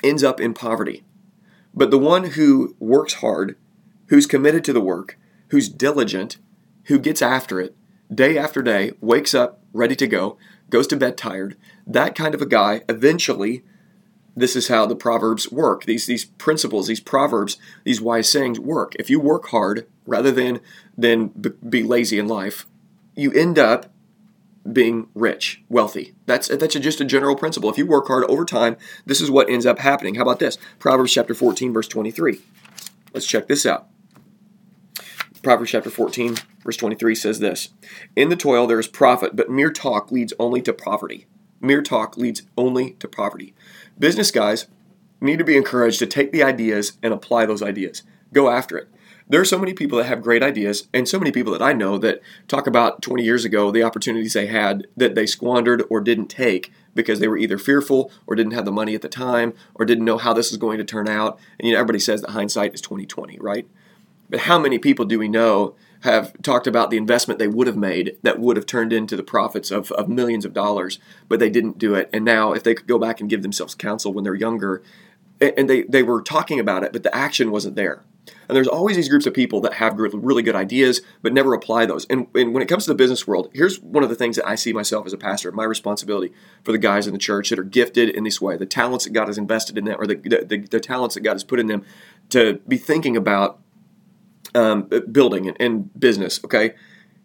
ends 0.03 0.23
up 0.23 0.41
in 0.41 0.55
poverty. 0.55 1.05
But 1.73 1.91
the 1.91 1.99
one 1.99 2.31
who 2.31 2.77
works 2.79 3.15
hard, 3.15 3.56
who's 4.06 4.27
committed 4.27 4.65
to 4.65 4.73
the 4.73 4.81
work, 4.81 5.19
who's 5.49 5.69
diligent, 5.69 6.38
who 6.85 6.99
gets 6.99 7.23
after 7.23 7.61
it 7.61 7.76
day 8.12 8.37
after 8.38 8.62
day, 8.62 8.93
wakes 9.00 9.35
up 9.35 9.61
ready 9.73 9.96
to 9.96 10.06
go, 10.06 10.37
goes 10.70 10.87
to 10.88 10.96
bed 10.96 11.17
tired, 11.17 11.56
that 11.87 12.14
kind 12.14 12.35
of 12.35 12.43
a 12.43 12.46
guy 12.46 12.82
eventually 12.88 13.62
this 14.37 14.56
is 14.56 14.67
how 14.67 14.85
the 14.85 14.96
proverbs 14.96 15.52
work. 15.52 15.85
These 15.85 16.06
these 16.06 16.25
principles, 16.25 16.88
these 16.88 16.99
proverbs, 16.99 17.56
these 17.85 18.00
wise 18.00 18.29
sayings 18.29 18.58
work. 18.58 18.94
If 18.99 19.08
you 19.08 19.20
work 19.20 19.46
hard 19.50 19.87
rather 20.06 20.32
than 20.32 20.61
than 20.99 21.29
be 21.29 21.85
lazy 21.85 22.19
in 22.19 22.26
life, 22.26 22.67
you 23.14 23.32
end 23.32 23.61
up 23.61 23.93
being 24.70 25.06
rich, 25.14 25.62
wealthy. 25.69 26.14
That's 26.26 26.49
that's 26.49 26.75
just 26.75 27.00
a 27.00 27.05
general 27.05 27.37
principle. 27.37 27.70
If 27.70 27.79
you 27.79 27.87
work 27.87 28.08
hard 28.08 28.25
over 28.25 28.44
time, 28.44 28.76
this 29.06 29.20
is 29.20 29.31
what 29.31 29.49
ends 29.49 29.67
up 29.67 29.79
happening. 29.79 30.17
How 30.17 30.23
about 30.23 30.41
this? 30.41 30.58
Proverbs 30.81 31.12
chapter 31.12 31.35
14 31.35 31.73
verse 31.73 31.87
23. 31.87 32.41
Let's 33.12 33.26
check 33.26 33.46
this 33.46 33.64
out. 33.64 33.87
Proverbs 35.44 35.70
chapter 35.70 35.91
14 35.91 36.37
verse 36.64 36.76
23 36.76 37.14
says 37.14 37.38
this: 37.38 37.69
In 38.17 38.31
the 38.31 38.37
toil 38.37 38.67
there 38.67 38.81
is 38.81 38.88
profit, 38.88 39.37
but 39.37 39.50
mere 39.50 39.70
talk 39.70 40.11
leads 40.11 40.32
only 40.38 40.62
to 40.62 40.73
poverty. 40.73 41.26
Mere 41.61 41.82
talk 41.82 42.17
leads 42.17 42.43
only 42.56 42.93
to 42.93 43.06
poverty. 43.06 43.55
Business 43.99 44.31
guys 44.31 44.67
need 45.20 45.38
to 45.38 45.44
be 45.44 45.56
encouraged 45.56 45.99
to 46.00 46.06
take 46.06 46.32
the 46.32 46.43
ideas 46.43 46.99
and 47.02 47.12
apply 47.12 47.46
those 47.46 47.62
ideas. 47.62 48.02
Go 48.32 48.50
after 48.50 48.76
it. 48.76 48.88
There 49.26 49.41
are 49.41 49.46
so 49.46 49.58
many 49.58 49.73
people 49.73 49.99
that 49.99 50.05
have 50.05 50.23
great 50.23 50.43
ideas, 50.43 50.88
and 50.93 51.08
so 51.08 51.19
many 51.19 51.32
people 51.32 51.52
that 51.52 51.62
I 51.62 51.73
know 51.73 51.96
that 51.99 52.20
talk 52.46 52.67
about 52.67 53.00
20 53.00 53.23
years 53.23 53.44
ago 53.44 53.70
the 53.70 53.82
opportunities 53.82 54.35
they 54.35 54.46
had 54.46 54.87
that 54.96 55.14
they 55.14 55.25
squandered 55.25 55.82
or 55.88 56.00
didn't 56.00 56.29
take 56.29 56.70
because 56.94 57.20
they 57.20 57.29
were 57.29 57.38
either 57.38 57.58
fearful 57.58 58.11
or 58.26 58.37
didn't 58.37 58.52
have 58.52 58.67
the 58.67 58.73
money 58.73 58.94
at 58.94 59.02
the 59.02 59.08
time 59.08 59.55
or 59.75 59.87
didn't 59.87 60.05
know 60.05 60.19
how 60.19 60.32
this 60.35 60.52
is 60.52 60.58
going 60.58 60.79
to 60.79 60.85
turn 60.85 61.08
out. 61.08 61.38
And 61.58 61.67
you 61.67 61.75
know, 61.75 61.81
everybody 61.81 62.00
says 62.00 62.20
that 62.20 62.31
hindsight 62.31 62.75
is 62.75 62.81
2020, 62.82 63.38
right? 63.41 63.67
But 64.29 64.41
how 64.41 64.59
many 64.59 64.79
people 64.79 65.05
do 65.05 65.19
we 65.19 65.29
know 65.29 65.75
have 66.00 66.35
talked 66.43 66.67
about 66.67 66.91
the 66.91 66.99
investment 66.99 67.38
they 67.38 67.49
would 67.49 67.67
have 67.67 67.76
made 67.76 68.19
that 68.23 68.38
would 68.38 68.56
have 68.56 68.67
turned 68.67 68.93
into 68.93 69.17
the 69.17 69.23
profits 69.23 69.71
of, 69.71 69.91
of 69.93 70.06
millions 70.06 70.44
of 70.44 70.53
dollars, 70.53 70.99
but 71.29 71.41
they 71.41 71.49
didn't 71.49 71.79
do 71.79 71.94
it. 71.94 72.11
And 72.12 72.25
now, 72.25 72.53
if 72.53 72.62
they 72.62 72.75
could 72.75 72.87
go 72.87 72.99
back 72.99 73.21
and 73.21 73.31
give 73.31 73.43
themselves 73.43 73.75
counsel 73.75 74.12
when 74.12 74.23
they're 74.23 74.35
younger, 74.35 74.82
and 75.41 75.69
they, 75.69 75.82
they 75.82 76.03
were 76.03 76.21
talking 76.23 76.61
about 76.61 76.85
it, 76.85 76.93
but 76.93 77.03
the 77.03 77.15
action 77.15 77.50
wasn't 77.50 77.76
there. 77.76 78.03
And 78.49 78.56
there's 78.56 78.69
always 78.69 78.97
these 78.97 79.09
groups 79.09 79.26
of 79.26 79.35
people 79.35 79.61
that 79.62 79.75
have 79.75 79.99
really 79.99 80.43
good 80.43 80.55
ideas, 80.55 81.00
but 81.23 81.32
never 81.32 81.55
apply 81.55 81.87
those. 81.87 82.05
And, 82.06 82.27
and, 82.35 82.53
when 82.53 82.62
it 82.62 82.69
comes 82.69 82.85
to 82.85 82.91
the 82.91 82.94
business 82.94 83.27
world, 83.27 83.50
here's 83.53 83.81
one 83.81 84.03
of 84.03 84.11
the 84.11 84.15
things 84.15 84.37
that 84.37 84.47
I 84.47 84.55
see 84.55 84.73
myself 84.73 85.06
as 85.06 85.12
a 85.12 85.19
pastor, 85.19 85.50
my 85.53 85.65
responsibility 85.65 86.32
for 86.62 86.73
the 86.73 86.79
guys 86.79 87.06
in 87.06 87.12
the 87.12 87.19
church 87.19 87.50
that 87.50 87.59
are 87.59 87.65
gifted 87.65 88.11
in 88.11 88.25
this 88.25 88.41
way, 88.41 88.56
the 88.56 88.67
talents 88.67 89.05
that 89.05 89.12
God 89.12 89.29
has 89.29 89.38
invested 89.38 89.79
in 89.79 89.85
them, 89.85 89.97
or 89.99 90.06
the, 90.06 90.17
the, 90.17 90.59
the 90.59 90.81
talents 90.81 91.15
that 91.15 91.23
God 91.23 91.32
has 91.32 91.44
put 91.44 91.61
in 91.61 91.67
them 91.67 91.85
to 92.31 92.61
be 92.69 92.77
thinking 92.77 93.17
about 93.17 93.61
um, 94.55 94.89
building 95.11 95.49
and, 95.49 95.56
and 95.61 95.99
business, 95.99 96.41
okay? 96.45 96.75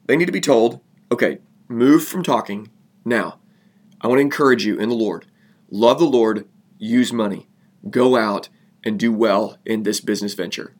They 0.06 0.18
need 0.18 0.26
to 0.26 0.32
be 0.32 0.42
told, 0.42 0.80
okay, 1.12 1.40
move 1.68 2.04
from 2.06 2.24
talking 2.24 2.70
now. 3.06 3.40
I 4.02 4.08
want 4.08 4.20
to 4.20 4.24
encourage 4.24 4.66
you 4.66 4.78
in 4.78 4.90
the 4.90 4.96
Lord. 4.96 5.26
Love 5.70 6.00
the 6.00 6.06
Lord, 6.06 6.48
use 6.78 7.14
money, 7.14 7.48
go 7.90 8.16
out 8.16 8.50
and 8.84 9.00
do 9.00 9.12
well 9.12 9.58
in 9.66 9.84
this 9.84 10.00
business 10.00 10.34
venture. 10.34 10.74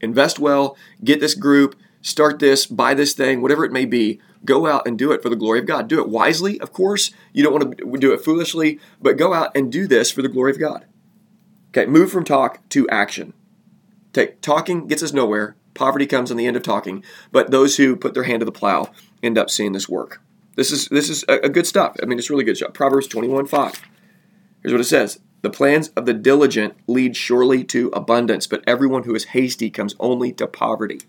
Invest 0.00 0.38
well, 0.38 0.76
get 1.02 1.20
this 1.20 1.34
group, 1.34 1.76
start 2.00 2.38
this, 2.38 2.66
buy 2.66 2.94
this 2.94 3.12
thing, 3.12 3.42
whatever 3.42 3.64
it 3.64 3.72
may 3.72 3.84
be. 3.84 4.20
Go 4.44 4.66
out 4.66 4.86
and 4.86 4.98
do 4.98 5.12
it 5.12 5.22
for 5.22 5.28
the 5.28 5.36
glory 5.36 5.58
of 5.58 5.66
God. 5.66 5.86
Do 5.86 6.00
it 6.00 6.08
wisely, 6.08 6.58
of 6.60 6.72
course. 6.72 7.10
You 7.34 7.42
don't 7.42 7.52
want 7.52 7.76
to 7.76 7.98
do 7.98 8.14
it 8.14 8.24
foolishly, 8.24 8.80
but 9.00 9.18
go 9.18 9.34
out 9.34 9.54
and 9.54 9.70
do 9.70 9.86
this 9.86 10.10
for 10.10 10.22
the 10.22 10.28
glory 10.28 10.50
of 10.52 10.58
God. 10.58 10.86
Okay, 11.68 11.84
move 11.84 12.10
from 12.10 12.24
talk 12.24 12.66
to 12.70 12.88
action. 12.88 13.34
Take 14.12 14.40
talking 14.40 14.86
gets 14.86 15.02
us 15.02 15.12
nowhere. 15.12 15.56
Poverty 15.80 16.04
comes 16.04 16.30
on 16.30 16.36
the 16.36 16.46
end 16.46 16.58
of 16.58 16.62
talking, 16.62 17.02
but 17.32 17.50
those 17.50 17.78
who 17.78 17.96
put 17.96 18.12
their 18.12 18.24
hand 18.24 18.40
to 18.40 18.44
the 18.44 18.52
plow 18.52 18.90
end 19.22 19.38
up 19.38 19.48
seeing 19.48 19.72
this 19.72 19.88
work. 19.88 20.20
This 20.54 20.70
is 20.72 20.88
this 20.88 21.08
is 21.08 21.24
a, 21.26 21.38
a 21.44 21.48
good 21.48 21.66
stuff. 21.66 21.96
I 22.02 22.04
mean, 22.04 22.18
it's 22.18 22.28
really 22.28 22.44
good 22.44 22.58
stuff. 22.58 22.74
Proverbs 22.74 23.06
21 23.06 23.46
5. 23.46 23.82
Here's 24.60 24.74
what 24.74 24.82
it 24.82 24.84
says 24.84 25.20
The 25.40 25.48
plans 25.48 25.88
of 25.96 26.04
the 26.04 26.12
diligent 26.12 26.74
lead 26.86 27.16
surely 27.16 27.64
to 27.64 27.88
abundance, 27.94 28.46
but 28.46 28.62
everyone 28.66 29.04
who 29.04 29.14
is 29.14 29.24
hasty 29.32 29.70
comes 29.70 29.94
only 29.98 30.34
to 30.34 30.46
poverty. 30.46 31.00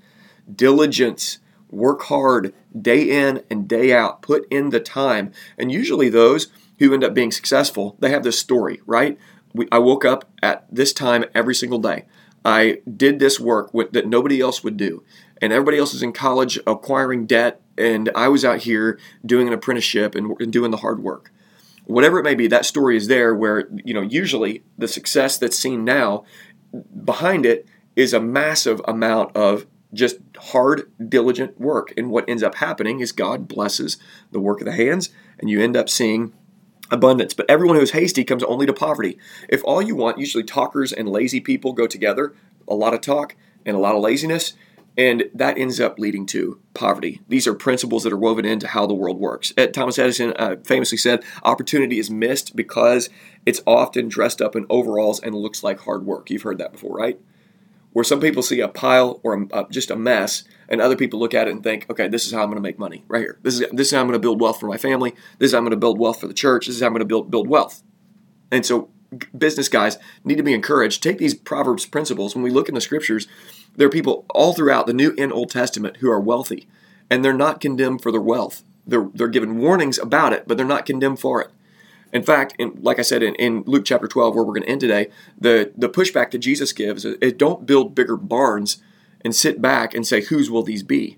Diligence, 0.49 1.39
work 1.69 2.03
hard 2.03 2.53
day 2.81 3.01
in 3.01 3.43
and 3.49 3.67
day 3.67 3.91
out, 3.91 4.21
put 4.21 4.47
in 4.49 4.69
the 4.69 4.79
time. 4.79 5.33
And 5.57 5.69
usually, 5.69 6.07
those 6.07 6.47
who 6.79 6.93
end 6.93 7.03
up 7.03 7.13
being 7.13 7.31
successful, 7.31 7.97
they 7.99 8.11
have 8.11 8.23
this 8.23 8.39
story, 8.39 8.79
right? 8.85 9.17
We, 9.53 9.67
I 9.69 9.79
woke 9.79 10.05
up 10.05 10.31
at 10.41 10.65
this 10.73 10.93
time 10.93 11.25
every 11.35 11.55
single 11.55 11.79
day. 11.79 12.05
I 12.43 12.79
did 12.97 13.19
this 13.19 13.39
work 13.39 13.73
with, 13.73 13.91
that 13.91 14.07
nobody 14.07 14.41
else 14.41 14.63
would 14.63 14.77
do. 14.77 15.03
And 15.41 15.51
everybody 15.51 15.77
else 15.77 15.93
is 15.93 16.03
in 16.03 16.13
college 16.13 16.59
acquiring 16.67 17.25
debt, 17.25 17.61
and 17.77 18.09
I 18.15 18.27
was 18.27 18.45
out 18.45 18.59
here 18.59 18.99
doing 19.25 19.47
an 19.47 19.53
apprenticeship 19.53 20.15
and, 20.15 20.39
and 20.39 20.51
doing 20.51 20.71
the 20.71 20.77
hard 20.77 21.01
work. 21.01 21.31
Whatever 21.85 22.19
it 22.19 22.23
may 22.23 22.35
be, 22.35 22.47
that 22.47 22.65
story 22.65 22.95
is 22.95 23.07
there 23.07 23.33
where, 23.35 23.67
you 23.83 23.93
know, 23.93 24.01
usually 24.01 24.63
the 24.77 24.87
success 24.87 25.37
that's 25.37 25.57
seen 25.57 25.83
now, 25.83 26.23
behind 27.03 27.45
it 27.45 27.67
is 27.95 28.13
a 28.13 28.19
massive 28.19 28.81
amount 28.87 29.35
of 29.35 29.65
just 29.93 30.17
hard, 30.37 30.91
diligent 31.09 31.59
work. 31.59 31.93
And 31.97 32.09
what 32.09 32.29
ends 32.29 32.43
up 32.43 32.55
happening 32.55 32.99
is 32.99 33.11
God 33.11 33.47
blesses 33.47 33.97
the 34.31 34.39
work 34.39 34.61
of 34.61 34.65
the 34.65 34.71
hands, 34.71 35.09
and 35.39 35.49
you 35.49 35.61
end 35.61 35.75
up 35.75 35.89
seeing 35.89 36.33
abundance. 36.91 37.33
But 37.33 37.49
everyone 37.49 37.77
who 37.77 37.81
is 37.81 37.91
hasty 37.91 38.23
comes 38.23 38.43
only 38.43 38.65
to 38.65 38.73
poverty. 38.73 39.17
If 39.49 39.63
all 39.63 39.81
you 39.81 39.95
want, 39.95 40.19
usually 40.19 40.43
talkers 40.43 40.91
and 40.91 41.09
lazy 41.09 41.39
people 41.39 41.73
go 41.73 41.87
together, 41.87 42.33
a 42.67 42.75
lot 42.75 42.93
of 42.93 43.01
talk 43.01 43.35
and 43.65 43.75
a 43.75 43.79
lot 43.79 43.95
of 43.95 44.01
laziness, 44.01 44.53
And 44.97 45.29
that 45.33 45.57
ends 45.57 45.79
up 45.79 45.97
leading 45.97 46.25
to 46.27 46.59
poverty. 46.73 47.21
These 47.29 47.47
are 47.47 47.53
principles 47.53 48.03
that 48.03 48.11
are 48.11 48.17
woven 48.17 48.43
into 48.43 48.67
how 48.67 48.85
the 48.85 48.93
world 48.93 49.19
works. 49.19 49.53
Thomas 49.71 49.97
Edison 49.97 50.33
uh, 50.35 50.57
famously 50.65 50.97
said, 50.97 51.23
Opportunity 51.43 51.97
is 51.97 52.11
missed 52.11 52.55
because 52.55 53.09
it's 53.45 53.61
often 53.65 54.09
dressed 54.09 54.41
up 54.41 54.55
in 54.55 54.65
overalls 54.69 55.21
and 55.21 55.33
looks 55.33 55.63
like 55.63 55.79
hard 55.79 56.05
work. 56.05 56.29
You've 56.29 56.41
heard 56.41 56.57
that 56.57 56.73
before, 56.73 56.95
right? 56.95 57.17
Where 57.93 58.05
some 58.05 58.21
people 58.21 58.41
see 58.41 58.61
a 58.61 58.67
pile 58.69 59.19
or 59.23 59.47
a, 59.51 59.65
just 59.69 59.91
a 59.91 59.95
mess, 59.95 60.43
and 60.69 60.79
other 60.79 60.95
people 60.95 61.19
look 61.19 61.33
at 61.33 61.47
it 61.47 61.51
and 61.51 61.61
think, 61.61 61.85
okay, 61.89 62.07
this 62.07 62.25
is 62.25 62.31
how 62.31 62.39
I'm 62.39 62.47
going 62.47 62.55
to 62.55 62.61
make 62.61 62.79
money 62.79 63.03
right 63.09 63.19
here. 63.19 63.37
This 63.43 63.59
is, 63.59 63.69
this 63.71 63.87
is 63.87 63.93
how 63.93 63.99
I'm 63.99 64.07
going 64.07 64.13
to 64.13 64.19
build 64.19 64.39
wealth 64.39 64.59
for 64.59 64.67
my 64.67 64.77
family. 64.77 65.13
This 65.39 65.47
is 65.47 65.51
how 65.51 65.57
I'm 65.57 65.65
going 65.65 65.71
to 65.71 65.77
build 65.77 65.99
wealth 65.99 66.21
for 66.21 66.27
the 66.27 66.33
church. 66.33 66.67
This 66.67 66.75
is 66.75 66.81
how 66.81 66.87
I'm 66.87 66.93
going 66.93 66.99
to 67.01 67.05
build, 67.05 67.29
build 67.29 67.49
wealth. 67.49 67.83
And 68.49 68.65
so 68.65 68.89
business 69.37 69.67
guys 69.67 69.97
need 70.23 70.37
to 70.37 70.43
be 70.43 70.53
encouraged. 70.53 71.03
Take 71.03 71.17
these 71.17 71.35
Proverbs 71.35 71.85
principles. 71.85 72.33
When 72.33 72.43
we 72.43 72.49
look 72.49 72.69
in 72.69 72.75
the 72.75 72.81
scriptures, 72.81 73.27
there 73.75 73.87
are 73.87 73.91
people 73.91 74.25
all 74.29 74.53
throughout 74.53 74.87
the 74.87 74.93
New 74.93 75.13
and 75.17 75.33
Old 75.33 75.49
Testament 75.49 75.97
who 75.97 76.09
are 76.09 76.19
wealthy, 76.19 76.69
and 77.09 77.23
they're 77.23 77.33
not 77.33 77.59
condemned 77.59 78.01
for 78.01 78.11
their 78.11 78.21
wealth. 78.21 78.63
They're, 78.87 79.09
they're 79.13 79.27
given 79.27 79.57
warnings 79.57 79.97
about 79.97 80.31
it, 80.33 80.47
but 80.47 80.55
they're 80.57 80.65
not 80.65 80.85
condemned 80.85 81.19
for 81.19 81.41
it. 81.41 81.51
In 82.13 82.23
fact, 82.23 82.55
in, 82.57 82.77
like 82.81 82.99
I 82.99 83.03
said 83.03 83.23
in, 83.23 83.35
in 83.35 83.63
Luke 83.65 83.85
chapter 83.85 84.07
12, 84.07 84.35
where 84.35 84.43
we're 84.43 84.53
going 84.53 84.63
to 84.63 84.69
end 84.69 84.81
today, 84.81 85.09
the, 85.37 85.71
the 85.77 85.89
pushback 85.89 86.31
that 86.31 86.39
Jesus 86.39 86.73
gives 86.73 87.05
is, 87.05 87.33
don't 87.33 87.65
build 87.65 87.95
bigger 87.95 88.17
barns 88.17 88.81
and 89.23 89.35
sit 89.35 89.61
back 89.61 89.93
and 89.93 90.05
say, 90.05 90.21
whose 90.21 90.49
will 90.49 90.63
these 90.63 90.83
be? 90.83 91.17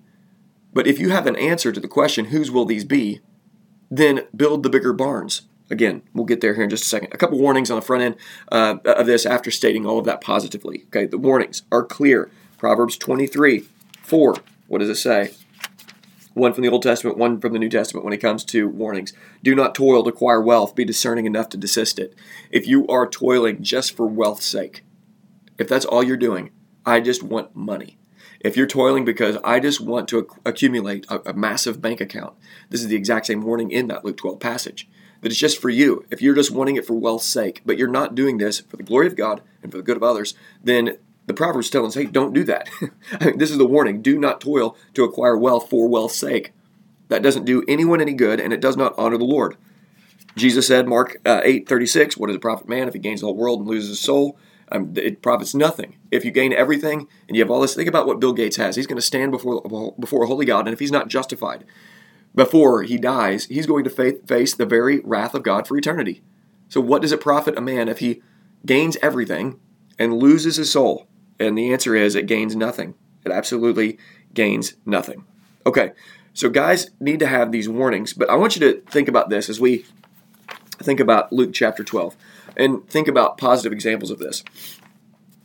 But 0.74 0.88
if 0.88 1.00
you 1.00 1.10
have 1.10 1.28
an 1.28 1.36
answer 1.36 1.72
to 1.72 1.80
the 1.80 1.88
question, 1.88 2.26
whose 2.26 2.52
will 2.52 2.66
these 2.66 2.86
be, 2.86 3.22
then 3.90 4.22
build 4.36 4.64
the 4.64 4.70
bigger 4.70 4.94
barns. 4.94 5.44
Again, 5.70 6.04
we'll 6.14 6.26
get 6.26 6.42
there 6.42 6.54
here 6.54 6.64
in 6.64 6.70
just 6.70 6.86
a 6.86 6.90
second. 6.90 7.14
A 7.14 7.18
couple 7.18 7.40
warnings 7.40 7.72
on 7.72 7.76
the 7.76 7.86
front 7.86 8.04
end 8.04 8.16
uh, 8.52 8.78
of 8.86 9.06
this 9.06 9.26
after 9.26 9.50
stating 9.50 9.86
all 9.86 10.00
of 10.00 10.06
that 10.06 10.22
positively. 10.22 10.84
Okay, 10.88 11.06
the 11.06 11.18
warnings 11.18 11.64
are 11.72 11.84
clear. 11.84 12.30
Proverbs 12.58 12.98
23, 12.98 13.66
4. 14.02 14.36
What 14.68 14.80
does 14.80 14.90
it 14.90 14.96
say? 14.96 15.32
One 16.34 16.54
from 16.54 16.64
the 16.64 16.70
Old 16.70 16.84
Testament, 16.84 17.18
one 17.18 17.40
from 17.40 17.54
the 17.54 17.60
New 17.60 17.70
Testament 17.70 18.04
when 18.04 18.14
it 18.14 18.22
comes 18.22 18.44
to 18.46 18.68
warnings. 18.68 19.14
Do 19.44 19.54
not 19.54 19.76
toil 19.76 20.04
to 20.04 20.10
acquire 20.10 20.42
wealth, 20.42 20.76
be 20.76 20.86
discerning 20.86 21.26
enough 21.26 21.50
to 21.50 21.58
desist 21.58 22.00
it. 22.00 22.16
If 22.50 22.68
you 22.68 22.88
are 22.88 23.08
toiling 23.08 23.62
just 23.62 23.96
for 23.96 24.08
wealth's 24.08 24.46
sake, 24.46 24.84
if 25.58 25.68
that's 25.68 25.86
all 25.86 26.04
you're 26.04 26.18
doing, 26.18 26.52
I 26.86 27.00
just 27.00 27.24
want 27.24 27.56
money. 27.56 27.98
If 28.40 28.58
you're 28.58 28.68
toiling 28.68 29.06
because 29.06 29.38
I 29.44 29.60
just 29.60 29.80
want 29.80 30.08
to 30.10 30.28
accumulate 30.46 31.06
a, 31.10 31.30
a 31.30 31.34
massive 31.34 31.82
bank 31.82 32.02
account, 32.02 32.34
this 32.70 32.82
is 32.82 32.88
the 32.88 32.96
exact 32.96 33.28
same 33.28 33.42
warning 33.42 33.72
in 33.72 33.88
that 33.88 34.04
Luke 34.04 34.18
12 34.18 34.40
passage 34.40 34.90
that 35.22 35.32
it's 35.32 35.40
just 35.40 35.62
for 35.62 35.70
you. 35.70 36.06
If 36.12 36.22
you're 36.22 36.36
just 36.36 36.52
wanting 36.52 36.76
it 36.76 36.86
for 36.86 36.94
wealth's 36.94 37.26
sake, 37.26 37.62
but 37.66 37.78
you're 37.78 37.88
not 37.88 38.14
doing 38.14 38.38
this 38.38 38.60
for 38.60 38.76
the 38.76 38.84
glory 38.84 39.08
of 39.08 39.16
God 39.16 39.42
and 39.62 39.72
for 39.72 39.78
the 39.78 39.84
good 39.84 39.96
of 39.96 40.04
others, 40.04 40.34
then 40.62 40.98
the 41.26 41.34
Proverbs 41.34 41.70
tell 41.70 41.86
us, 41.86 41.96
hey, 41.96 42.06
don't 42.06 42.34
do 42.34 42.44
that. 42.44 42.70
I 43.20 43.26
mean, 43.26 43.38
this 43.38 43.52
is 43.52 43.58
the 43.58 43.66
warning. 43.66 44.02
Do 44.02 44.18
not 44.18 44.42
toil 44.42 44.76
to 44.94 45.04
acquire 45.04 45.38
wealth 45.38 45.70
for 45.70 45.88
wealth's 45.88 46.18
sake. 46.18 46.52
That 47.08 47.22
doesn't 47.22 47.46
do 47.46 47.64
anyone 47.68 48.02
any 48.02 48.14
good, 48.14 48.40
and 48.40 48.52
it 48.52 48.62
does 48.62 48.78
not 48.78 48.94
honor 48.98 49.18
the 49.18 49.24
Lord. 49.24 49.58
Jesus 50.36 50.68
said, 50.68 50.88
Mark 50.88 51.18
uh, 51.26 51.42
8 51.44 51.68
36, 51.68 52.18
What 52.18 52.28
does 52.28 52.36
a 52.36 52.40
profit 52.40 52.68
man 52.68 52.88
if 52.88 52.94
he 52.94 53.00
gains 53.00 53.22
the 53.22 53.28
whole 53.28 53.36
world 53.38 53.60
and 53.60 53.70
loses 53.70 53.90
his 53.90 54.00
soul? 54.00 54.38
Um, 54.72 54.94
it 54.96 55.22
profits 55.22 55.54
nothing. 55.54 55.98
If 56.10 56.26
you 56.26 56.32
gain 56.32 56.52
everything 56.52 57.08
and 57.28 57.38
you 57.38 57.44
have 57.44 57.52
all 57.52 57.62
this, 57.62 57.76
think 57.76 57.90
about 57.90 58.08
what 58.08 58.20
Bill 58.20 58.34
Gates 58.34 58.56
has. 58.56 58.76
He's 58.76 58.88
going 58.88 58.98
to 58.98 59.02
stand 59.02 59.32
before, 59.32 59.94
before 60.00 60.24
a 60.24 60.28
holy 60.28 60.46
God, 60.46 60.66
and 60.66 60.74
if 60.74 60.80
he's 60.80 60.92
not 60.92 61.10
justified, 61.10 61.66
before 62.34 62.82
he 62.82 62.98
dies, 62.98 63.46
he's 63.46 63.68
going 63.68 63.84
to 63.84 63.90
face 64.26 64.56
the 64.56 64.66
very 64.66 65.00
wrath 65.02 65.36
of 65.36 65.44
God 65.44 65.68
for 65.68 65.78
eternity. 65.78 66.24
So, 66.70 66.82
what 66.82 67.04
does 67.04 67.12
it 67.12 67.22
profit 67.22 67.58
a 67.58 67.62
man 67.62 67.88
if 67.88 68.00
he 68.00 68.24
gains 68.66 68.98
everything 69.04 69.60
and 70.00 70.18
loses 70.18 70.56
his 70.56 70.72
soul? 70.72 71.08
And 71.40 71.58
the 71.58 71.72
answer 71.74 71.96
is 71.96 72.16
it 72.16 72.26
gains 72.26 72.56
nothing. 72.56 72.96
It 73.26 73.32
absolutely 73.32 73.98
gains 74.34 74.76
nothing. 74.86 75.26
Okay, 75.66 75.92
so 76.34 76.50
guys 76.50 76.90
need 77.00 77.20
to 77.20 77.28
have 77.28 77.52
these 77.52 77.70
warnings, 77.70 78.14
but 78.14 78.30
I 78.30 78.36
want 78.36 78.56
you 78.56 78.60
to 78.62 78.82
think 78.90 79.08
about 79.08 79.30
this 79.30 79.50
as 79.50 79.60
we 79.60 79.86
think 80.80 81.00
about 81.00 81.32
Luke 81.32 81.54
chapter 81.54 81.84
12 81.84 82.16
and 82.58 82.88
think 82.90 83.08
about 83.08 83.38
positive 83.38 83.72
examples 83.72 84.12
of 84.12 84.20
this. 84.20 84.44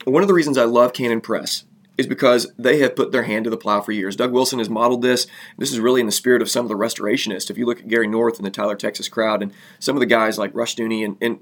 One 0.05 0.23
of 0.23 0.29
the 0.29 0.35
reasons 0.35 0.59
I 0.59 0.65
love 0.65 0.93
Canon 0.93 1.21
Press 1.21 1.65
is 1.99 2.07
because 2.07 2.51
they 2.57 2.79
have 2.79 2.95
put 2.95 3.11
their 3.11 3.25
hand 3.25 3.45
to 3.45 3.51
the 3.51 3.57
plow 3.57 3.81
for 3.81 3.91
years. 3.91 4.15
Doug 4.15 4.33
Wilson 4.33 4.61
has 4.61 4.71
modeled 4.71 5.03
this. 5.03 5.27
This 5.59 5.73
is 5.73 5.81
really 5.81 6.01
in 6.01 6.07
the 6.07 6.13
spirit 6.13 6.41
of 6.41 6.49
some 6.49 6.65
of 6.65 6.69
the 6.69 6.77
restorationists. 6.77 7.51
If 7.51 7.59
you 7.59 7.67
look 7.67 7.81
at 7.81 7.89
Gary 7.89 8.07
North 8.07 8.37
and 8.37 8.47
the 8.47 8.51
Tyler, 8.51 8.77
Texas 8.77 9.09
crowd, 9.09 9.43
and 9.43 9.53
some 9.81 9.97
of 9.97 10.01
the 10.01 10.07
guys 10.07 10.39
like 10.39 10.53
Rushdoony, 10.53 11.05
and, 11.05 11.17
and 11.21 11.41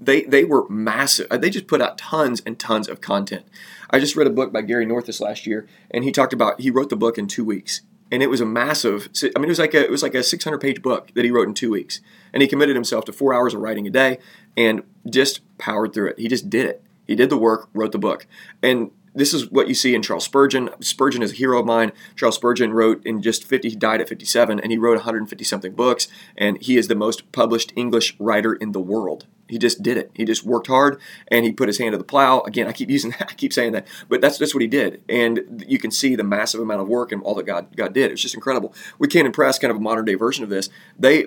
they 0.00 0.22
they 0.22 0.42
were 0.42 0.68
massive. 0.68 1.28
They 1.30 1.50
just 1.50 1.68
put 1.68 1.80
out 1.80 1.98
tons 1.98 2.42
and 2.44 2.58
tons 2.58 2.88
of 2.88 3.00
content. 3.00 3.46
I 3.92 3.98
just 3.98 4.16
read 4.16 4.26
a 4.26 4.30
book 4.30 4.52
by 4.52 4.62
Gary 4.62 4.86
North 4.86 5.06
this 5.06 5.20
last 5.20 5.46
year, 5.46 5.68
and 5.90 6.02
he 6.02 6.12
talked 6.12 6.32
about 6.32 6.60
he 6.60 6.70
wrote 6.70 6.88
the 6.88 6.96
book 6.96 7.18
in 7.18 7.26
two 7.26 7.44
weeks, 7.44 7.82
and 8.10 8.22
it 8.22 8.30
was 8.30 8.40
a 8.40 8.46
massive. 8.46 9.10
I 9.22 9.38
mean, 9.38 9.46
it 9.46 9.48
was 9.48 9.58
like 9.58 9.74
a 9.74 9.84
it 9.84 9.90
was 9.90 10.02
like 10.02 10.14
a 10.14 10.22
600 10.22 10.58
page 10.58 10.80
book 10.80 11.12
that 11.14 11.24
he 11.24 11.30
wrote 11.30 11.48
in 11.48 11.54
two 11.54 11.70
weeks, 11.70 12.00
and 12.32 12.42
he 12.42 12.48
committed 12.48 12.74
himself 12.74 13.04
to 13.04 13.12
four 13.12 13.34
hours 13.34 13.52
of 13.52 13.60
writing 13.60 13.86
a 13.86 13.90
day, 13.90 14.18
and 14.56 14.82
just 15.08 15.40
powered 15.58 15.92
through 15.92 16.10
it. 16.10 16.18
He 16.18 16.28
just 16.28 16.48
did 16.48 16.66
it. 16.66 16.82
He 17.06 17.14
did 17.14 17.28
the 17.28 17.36
work, 17.36 17.68
wrote 17.74 17.92
the 17.92 17.98
book, 17.98 18.26
and 18.62 18.90
this 19.14 19.34
is 19.34 19.50
what 19.50 19.68
you 19.68 19.74
see 19.74 19.94
in 19.94 20.00
Charles 20.00 20.24
Spurgeon. 20.24 20.70
Spurgeon 20.80 21.22
is 21.22 21.32
a 21.32 21.36
hero 21.36 21.60
of 21.60 21.66
mine. 21.66 21.92
Charles 22.16 22.36
Spurgeon 22.36 22.72
wrote 22.72 23.04
in 23.04 23.20
just 23.20 23.44
50, 23.44 23.70
he 23.70 23.76
died 23.76 24.00
at 24.00 24.08
57, 24.08 24.58
and 24.58 24.72
he 24.72 24.78
wrote 24.78 24.96
150 24.96 25.44
something 25.44 25.74
books, 25.74 26.08
and 26.36 26.60
he 26.62 26.78
is 26.78 26.88
the 26.88 26.94
most 26.94 27.30
published 27.32 27.74
English 27.76 28.16
writer 28.18 28.54
in 28.54 28.72
the 28.72 28.80
world. 28.80 29.26
He 29.52 29.58
just 29.58 29.82
did 29.82 29.98
it. 29.98 30.10
He 30.14 30.24
just 30.24 30.44
worked 30.44 30.66
hard 30.66 30.98
and 31.28 31.44
he 31.44 31.52
put 31.52 31.68
his 31.68 31.76
hand 31.76 31.92
to 31.92 31.98
the 31.98 32.04
plow. 32.04 32.40
Again, 32.40 32.66
I 32.66 32.72
keep 32.72 32.88
using 32.88 33.10
that, 33.18 33.28
I 33.30 33.34
keep 33.34 33.52
saying 33.52 33.72
that, 33.72 33.86
but 34.08 34.22
that's 34.22 34.38
that's 34.38 34.54
what 34.54 34.62
he 34.62 34.66
did. 34.66 35.04
And 35.08 35.64
you 35.68 35.78
can 35.78 35.90
see 35.90 36.16
the 36.16 36.24
massive 36.24 36.60
amount 36.60 36.80
of 36.80 36.88
work 36.88 37.12
and 37.12 37.22
all 37.22 37.34
that 37.34 37.44
God 37.44 37.76
God 37.76 37.92
did. 37.92 38.06
It 38.06 38.12
was 38.12 38.22
just 38.22 38.34
incredible. 38.34 38.74
We 38.98 39.08
Canon 39.08 39.32
Press 39.32 39.58
kind 39.58 39.70
of 39.70 39.76
a 39.76 39.80
modern 39.80 40.06
day 40.06 40.14
version 40.14 40.42
of 40.42 40.48
this. 40.48 40.70
They, 40.98 41.26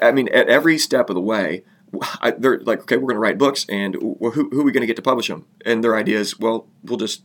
I 0.00 0.12
mean, 0.12 0.28
at 0.28 0.48
every 0.48 0.78
step 0.78 1.10
of 1.10 1.14
the 1.14 1.20
way, 1.20 1.64
I, 2.20 2.30
they're 2.30 2.60
like, 2.60 2.82
okay, 2.82 2.96
we're 2.96 3.08
going 3.08 3.16
to 3.16 3.20
write 3.20 3.38
books, 3.38 3.66
and 3.68 3.96
well, 4.00 4.30
who, 4.32 4.48
who 4.50 4.60
are 4.60 4.64
we 4.64 4.72
going 4.72 4.82
to 4.82 4.86
get 4.86 4.96
to 4.96 5.02
publish 5.02 5.28
them? 5.28 5.46
And 5.64 5.82
their 5.82 5.96
idea 5.96 6.18
is, 6.18 6.38
well, 6.38 6.68
we'll 6.84 6.98
just 6.98 7.22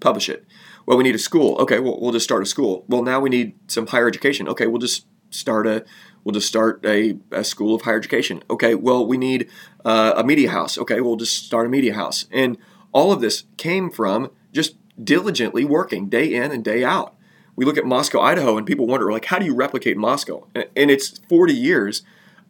publish 0.00 0.28
it. 0.28 0.46
Well, 0.86 0.96
we 0.96 1.04
need 1.04 1.14
a 1.14 1.18
school. 1.18 1.56
Okay, 1.58 1.78
well, 1.78 1.98
we'll 2.00 2.12
just 2.12 2.24
start 2.24 2.42
a 2.42 2.46
school. 2.46 2.84
Well, 2.88 3.02
now 3.02 3.20
we 3.20 3.28
need 3.28 3.54
some 3.68 3.86
higher 3.86 4.08
education. 4.08 4.48
Okay, 4.48 4.66
we'll 4.66 4.80
just 4.80 5.06
start 5.30 5.66
a 5.66 5.84
we'll 6.26 6.32
just 6.32 6.48
start 6.48 6.84
a, 6.84 7.16
a 7.30 7.44
school 7.44 7.76
of 7.76 7.82
higher 7.82 7.96
education. 7.96 8.42
Okay, 8.50 8.74
well, 8.74 9.06
we 9.06 9.16
need 9.16 9.48
uh, 9.84 10.12
a 10.16 10.24
media 10.24 10.50
house. 10.50 10.76
Okay, 10.76 11.00
we'll 11.00 11.14
just 11.14 11.44
start 11.44 11.66
a 11.66 11.68
media 11.68 11.94
house. 11.94 12.26
And 12.32 12.58
all 12.90 13.12
of 13.12 13.20
this 13.20 13.44
came 13.56 13.90
from 13.90 14.32
just 14.52 14.74
diligently 15.02 15.64
working 15.64 16.08
day 16.08 16.34
in 16.34 16.50
and 16.50 16.64
day 16.64 16.82
out. 16.82 17.14
We 17.54 17.64
look 17.64 17.78
at 17.78 17.84
Moscow, 17.84 18.20
Idaho, 18.20 18.58
and 18.58 18.66
people 18.66 18.88
wonder, 18.88 19.12
like, 19.12 19.26
how 19.26 19.38
do 19.38 19.46
you 19.46 19.54
replicate 19.54 19.96
Moscow? 19.96 20.48
And 20.54 20.90
it's 20.90 21.20
40 21.28 21.54
years 21.54 22.02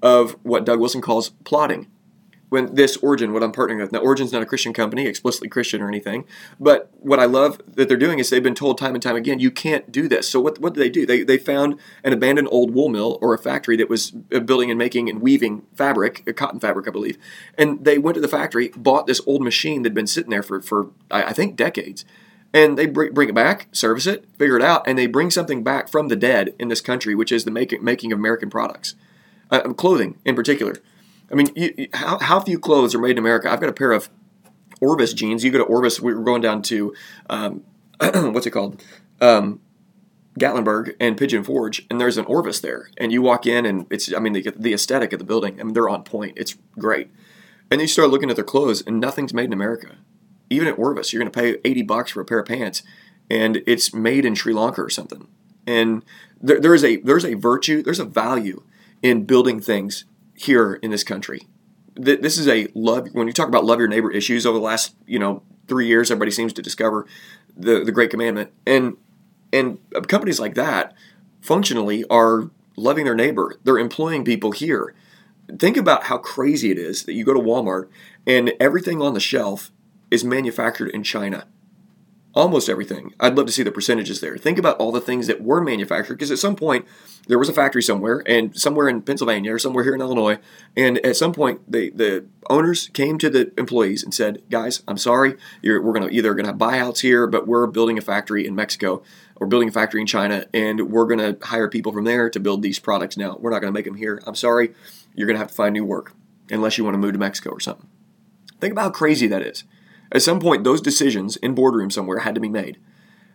of 0.02 0.38
what 0.42 0.64
Doug 0.64 0.80
Wilson 0.80 1.02
calls 1.02 1.28
plodding. 1.44 1.86
When 2.56 2.74
this 2.74 2.96
Origin, 2.96 3.34
what 3.34 3.42
I'm 3.42 3.52
partnering 3.52 3.82
with, 3.82 3.92
now 3.92 3.98
Origin's 3.98 4.32
not 4.32 4.40
a 4.40 4.46
Christian 4.46 4.72
company, 4.72 5.06
explicitly 5.06 5.46
Christian 5.46 5.82
or 5.82 5.88
anything, 5.88 6.24
but 6.58 6.88
what 7.00 7.20
I 7.20 7.26
love 7.26 7.60
that 7.74 7.86
they're 7.86 7.98
doing 7.98 8.18
is 8.18 8.30
they've 8.30 8.42
been 8.42 8.54
told 8.54 8.78
time 8.78 8.94
and 8.94 9.02
time 9.02 9.14
again, 9.14 9.38
you 9.40 9.50
can't 9.50 9.92
do 9.92 10.08
this. 10.08 10.26
So 10.26 10.40
what, 10.40 10.58
what 10.58 10.72
did 10.72 10.80
they 10.80 10.88
do? 10.88 11.04
They, 11.04 11.22
they 11.22 11.36
found 11.36 11.78
an 12.02 12.14
abandoned 12.14 12.48
old 12.50 12.72
wool 12.72 12.88
mill 12.88 13.18
or 13.20 13.34
a 13.34 13.38
factory 13.38 13.76
that 13.76 13.90
was 13.90 14.14
uh, 14.34 14.40
building 14.40 14.70
and 14.70 14.78
making 14.78 15.10
and 15.10 15.20
weaving 15.20 15.66
fabric, 15.74 16.34
cotton 16.34 16.58
fabric, 16.58 16.88
I 16.88 16.92
believe, 16.92 17.18
and 17.58 17.84
they 17.84 17.98
went 17.98 18.14
to 18.14 18.22
the 18.22 18.26
factory, 18.26 18.68
bought 18.74 19.06
this 19.06 19.20
old 19.26 19.42
machine 19.42 19.82
that 19.82 19.90
had 19.90 19.94
been 19.94 20.06
sitting 20.06 20.30
there 20.30 20.42
for, 20.42 20.62
for 20.62 20.92
I 21.10 21.34
think, 21.34 21.56
decades, 21.56 22.06
and 22.54 22.78
they 22.78 22.86
bring 22.86 23.28
it 23.28 23.34
back, 23.34 23.68
service 23.72 24.06
it, 24.06 24.24
figure 24.38 24.56
it 24.56 24.62
out, 24.62 24.82
and 24.86 24.96
they 24.96 25.06
bring 25.06 25.30
something 25.30 25.62
back 25.62 25.90
from 25.90 26.08
the 26.08 26.16
dead 26.16 26.54
in 26.58 26.68
this 26.68 26.80
country, 26.80 27.14
which 27.14 27.32
is 27.32 27.44
the 27.44 27.50
making, 27.50 27.84
making 27.84 28.12
of 28.12 28.18
American 28.18 28.48
products 28.48 28.94
uh, 29.50 29.60
clothing 29.74 30.16
in 30.24 30.34
particular. 30.34 30.76
I 31.30 31.34
mean, 31.34 31.48
you, 31.54 31.88
how, 31.92 32.18
how 32.18 32.40
few 32.40 32.58
clothes 32.58 32.94
are 32.94 32.98
made 32.98 33.12
in 33.12 33.18
America? 33.18 33.50
I've 33.50 33.60
got 33.60 33.68
a 33.68 33.74
pair 33.74 33.92
of 33.92 34.08
Orvis 34.80 35.12
jeans. 35.12 35.44
You 35.44 35.50
go 35.50 35.58
to 35.58 35.64
Orvis, 35.64 36.00
we 36.00 36.14
were 36.14 36.22
going 36.22 36.42
down 36.42 36.62
to, 36.62 36.94
um, 37.28 37.64
what's 38.00 38.46
it 38.46 38.50
called? 38.50 38.82
Um, 39.20 39.60
Gatlinburg 40.38 40.94
and 41.00 41.16
Pigeon 41.16 41.42
Forge, 41.42 41.86
and 41.90 42.00
there's 42.00 42.18
an 42.18 42.26
Orvis 42.26 42.60
there. 42.60 42.90
And 42.98 43.10
you 43.10 43.22
walk 43.22 43.46
in, 43.46 43.64
and 43.64 43.86
it's, 43.90 44.12
I 44.14 44.18
mean, 44.18 44.34
the, 44.34 44.52
the 44.56 44.74
aesthetic 44.74 45.12
of 45.12 45.18
the 45.18 45.24
building, 45.24 45.58
I 45.58 45.64
mean, 45.64 45.72
they're 45.72 45.88
on 45.88 46.04
point. 46.04 46.34
It's 46.36 46.56
great. 46.78 47.10
And 47.70 47.80
you 47.80 47.86
start 47.86 48.10
looking 48.10 48.30
at 48.30 48.36
their 48.36 48.44
clothes, 48.44 48.82
and 48.86 49.00
nothing's 49.00 49.34
made 49.34 49.46
in 49.46 49.52
America. 49.52 49.96
Even 50.50 50.68
at 50.68 50.78
Orvis, 50.78 51.12
you're 51.12 51.20
going 51.20 51.32
to 51.32 51.38
pay 51.38 51.58
80 51.68 51.82
bucks 51.82 52.10
for 52.12 52.20
a 52.20 52.24
pair 52.24 52.38
of 52.38 52.46
pants, 52.46 52.82
and 53.30 53.62
it's 53.66 53.92
made 53.92 54.24
in 54.24 54.34
Sri 54.34 54.52
Lanka 54.52 54.82
or 54.82 54.90
something. 54.90 55.26
And 55.66 56.04
there, 56.40 56.60
there 56.60 56.74
is 56.74 56.84
a 56.84 56.96
there's 56.98 57.24
a 57.24 57.34
virtue, 57.34 57.82
there's 57.82 57.98
a 57.98 58.04
value 58.04 58.62
in 59.02 59.24
building 59.24 59.60
things 59.60 60.04
here 60.36 60.74
in 60.74 60.90
this 60.90 61.04
country. 61.04 61.42
This 61.94 62.36
is 62.36 62.46
a 62.46 62.68
love. 62.74 63.08
When 63.12 63.26
you 63.26 63.32
talk 63.32 63.48
about 63.48 63.64
love 63.64 63.78
your 63.78 63.88
neighbor 63.88 64.10
issues 64.10 64.44
over 64.44 64.58
the 64.58 64.64
last 64.64 64.94
you 65.06 65.18
know 65.18 65.42
three 65.66 65.86
years, 65.86 66.10
everybody 66.10 66.30
seems 66.30 66.52
to 66.54 66.62
discover 66.62 67.06
the 67.56 67.82
the 67.84 67.92
Great 67.92 68.10
Commandment, 68.10 68.52
and 68.66 68.96
and 69.52 69.78
companies 70.08 70.38
like 70.38 70.54
that 70.54 70.94
functionally 71.40 72.04
are 72.10 72.50
loving 72.76 73.04
their 73.04 73.14
neighbor. 73.14 73.56
They're 73.64 73.78
employing 73.78 74.24
people 74.24 74.52
here. 74.52 74.94
Think 75.58 75.76
about 75.76 76.04
how 76.04 76.18
crazy 76.18 76.70
it 76.70 76.78
is 76.78 77.04
that 77.04 77.14
you 77.14 77.24
go 77.24 77.32
to 77.32 77.40
Walmart 77.40 77.88
and 78.26 78.52
everything 78.58 79.00
on 79.00 79.14
the 79.14 79.20
shelf 79.20 79.70
is 80.10 80.24
manufactured 80.24 80.88
in 80.88 81.02
China. 81.02 81.46
Almost 82.36 82.68
everything. 82.68 83.14
I'd 83.18 83.34
love 83.34 83.46
to 83.46 83.52
see 83.52 83.62
the 83.62 83.72
percentages 83.72 84.20
there. 84.20 84.36
Think 84.36 84.58
about 84.58 84.76
all 84.76 84.92
the 84.92 85.00
things 85.00 85.26
that 85.26 85.42
were 85.42 85.62
manufactured 85.62 86.14
because 86.14 86.30
at 86.30 86.38
some 86.38 86.54
point 86.54 86.84
there 87.26 87.38
was 87.38 87.48
a 87.48 87.52
factory 87.52 87.82
somewhere 87.82 88.22
and 88.26 88.56
somewhere 88.56 88.88
in 88.88 89.00
Pennsylvania 89.02 89.54
or 89.54 89.58
somewhere 89.58 89.82
here 89.82 89.94
in 89.94 90.02
Illinois, 90.02 90.38
and 90.76 90.98
at 90.98 91.16
some 91.16 91.32
point 91.32 91.60
they, 91.66 91.88
the 91.88 92.26
owners 92.50 92.90
came 92.92 93.18
to 93.18 93.30
the 93.30 93.50
employees 93.58 94.04
and 94.04 94.12
said, 94.12 94.42
"Guys, 94.50 94.82
I'm 94.86 94.98
sorry, 94.98 95.36
we're 95.64 95.80
going 95.80 96.08
to 96.08 96.14
either 96.14 96.34
going 96.34 96.44
to 96.44 96.52
have 96.52 96.58
buyouts 96.60 97.00
here, 97.00 97.26
but 97.26 97.48
we're 97.48 97.66
building 97.66 97.98
a 97.98 98.02
factory 98.02 98.46
in 98.46 98.54
Mexico." 98.54 99.02
Or 99.38 99.46
building 99.46 99.68
a 99.68 99.72
factory 99.72 100.00
in 100.00 100.06
China, 100.06 100.46
and 100.54 100.90
we're 100.90 101.04
going 101.04 101.18
to 101.18 101.36
hire 101.46 101.68
people 101.68 101.92
from 101.92 102.04
there 102.04 102.30
to 102.30 102.40
build 102.40 102.62
these 102.62 102.78
products. 102.78 103.18
Now, 103.18 103.36
we're 103.38 103.50
not 103.50 103.60
going 103.60 103.70
to 103.70 103.76
make 103.76 103.84
them 103.84 103.96
here. 103.96 104.22
I'm 104.26 104.34
sorry, 104.34 104.72
you're 105.14 105.26
going 105.26 105.34
to 105.34 105.40
have 105.40 105.48
to 105.48 105.54
find 105.54 105.74
new 105.74 105.84
work, 105.84 106.14
unless 106.48 106.78
you 106.78 106.84
want 106.84 106.94
to 106.94 106.98
move 106.98 107.12
to 107.12 107.18
Mexico 107.18 107.50
or 107.50 107.60
something. 107.60 107.86
Think 108.62 108.72
about 108.72 108.82
how 108.84 108.90
crazy 108.92 109.26
that 109.26 109.42
is. 109.42 109.64
At 110.12 110.22
some 110.22 110.40
point, 110.40 110.64
those 110.64 110.80
decisions 110.80 111.36
in 111.36 111.54
boardroom 111.54 111.90
somewhere 111.90 112.20
had 112.20 112.34
to 112.34 112.40
be 112.40 112.48
made. 112.48 112.78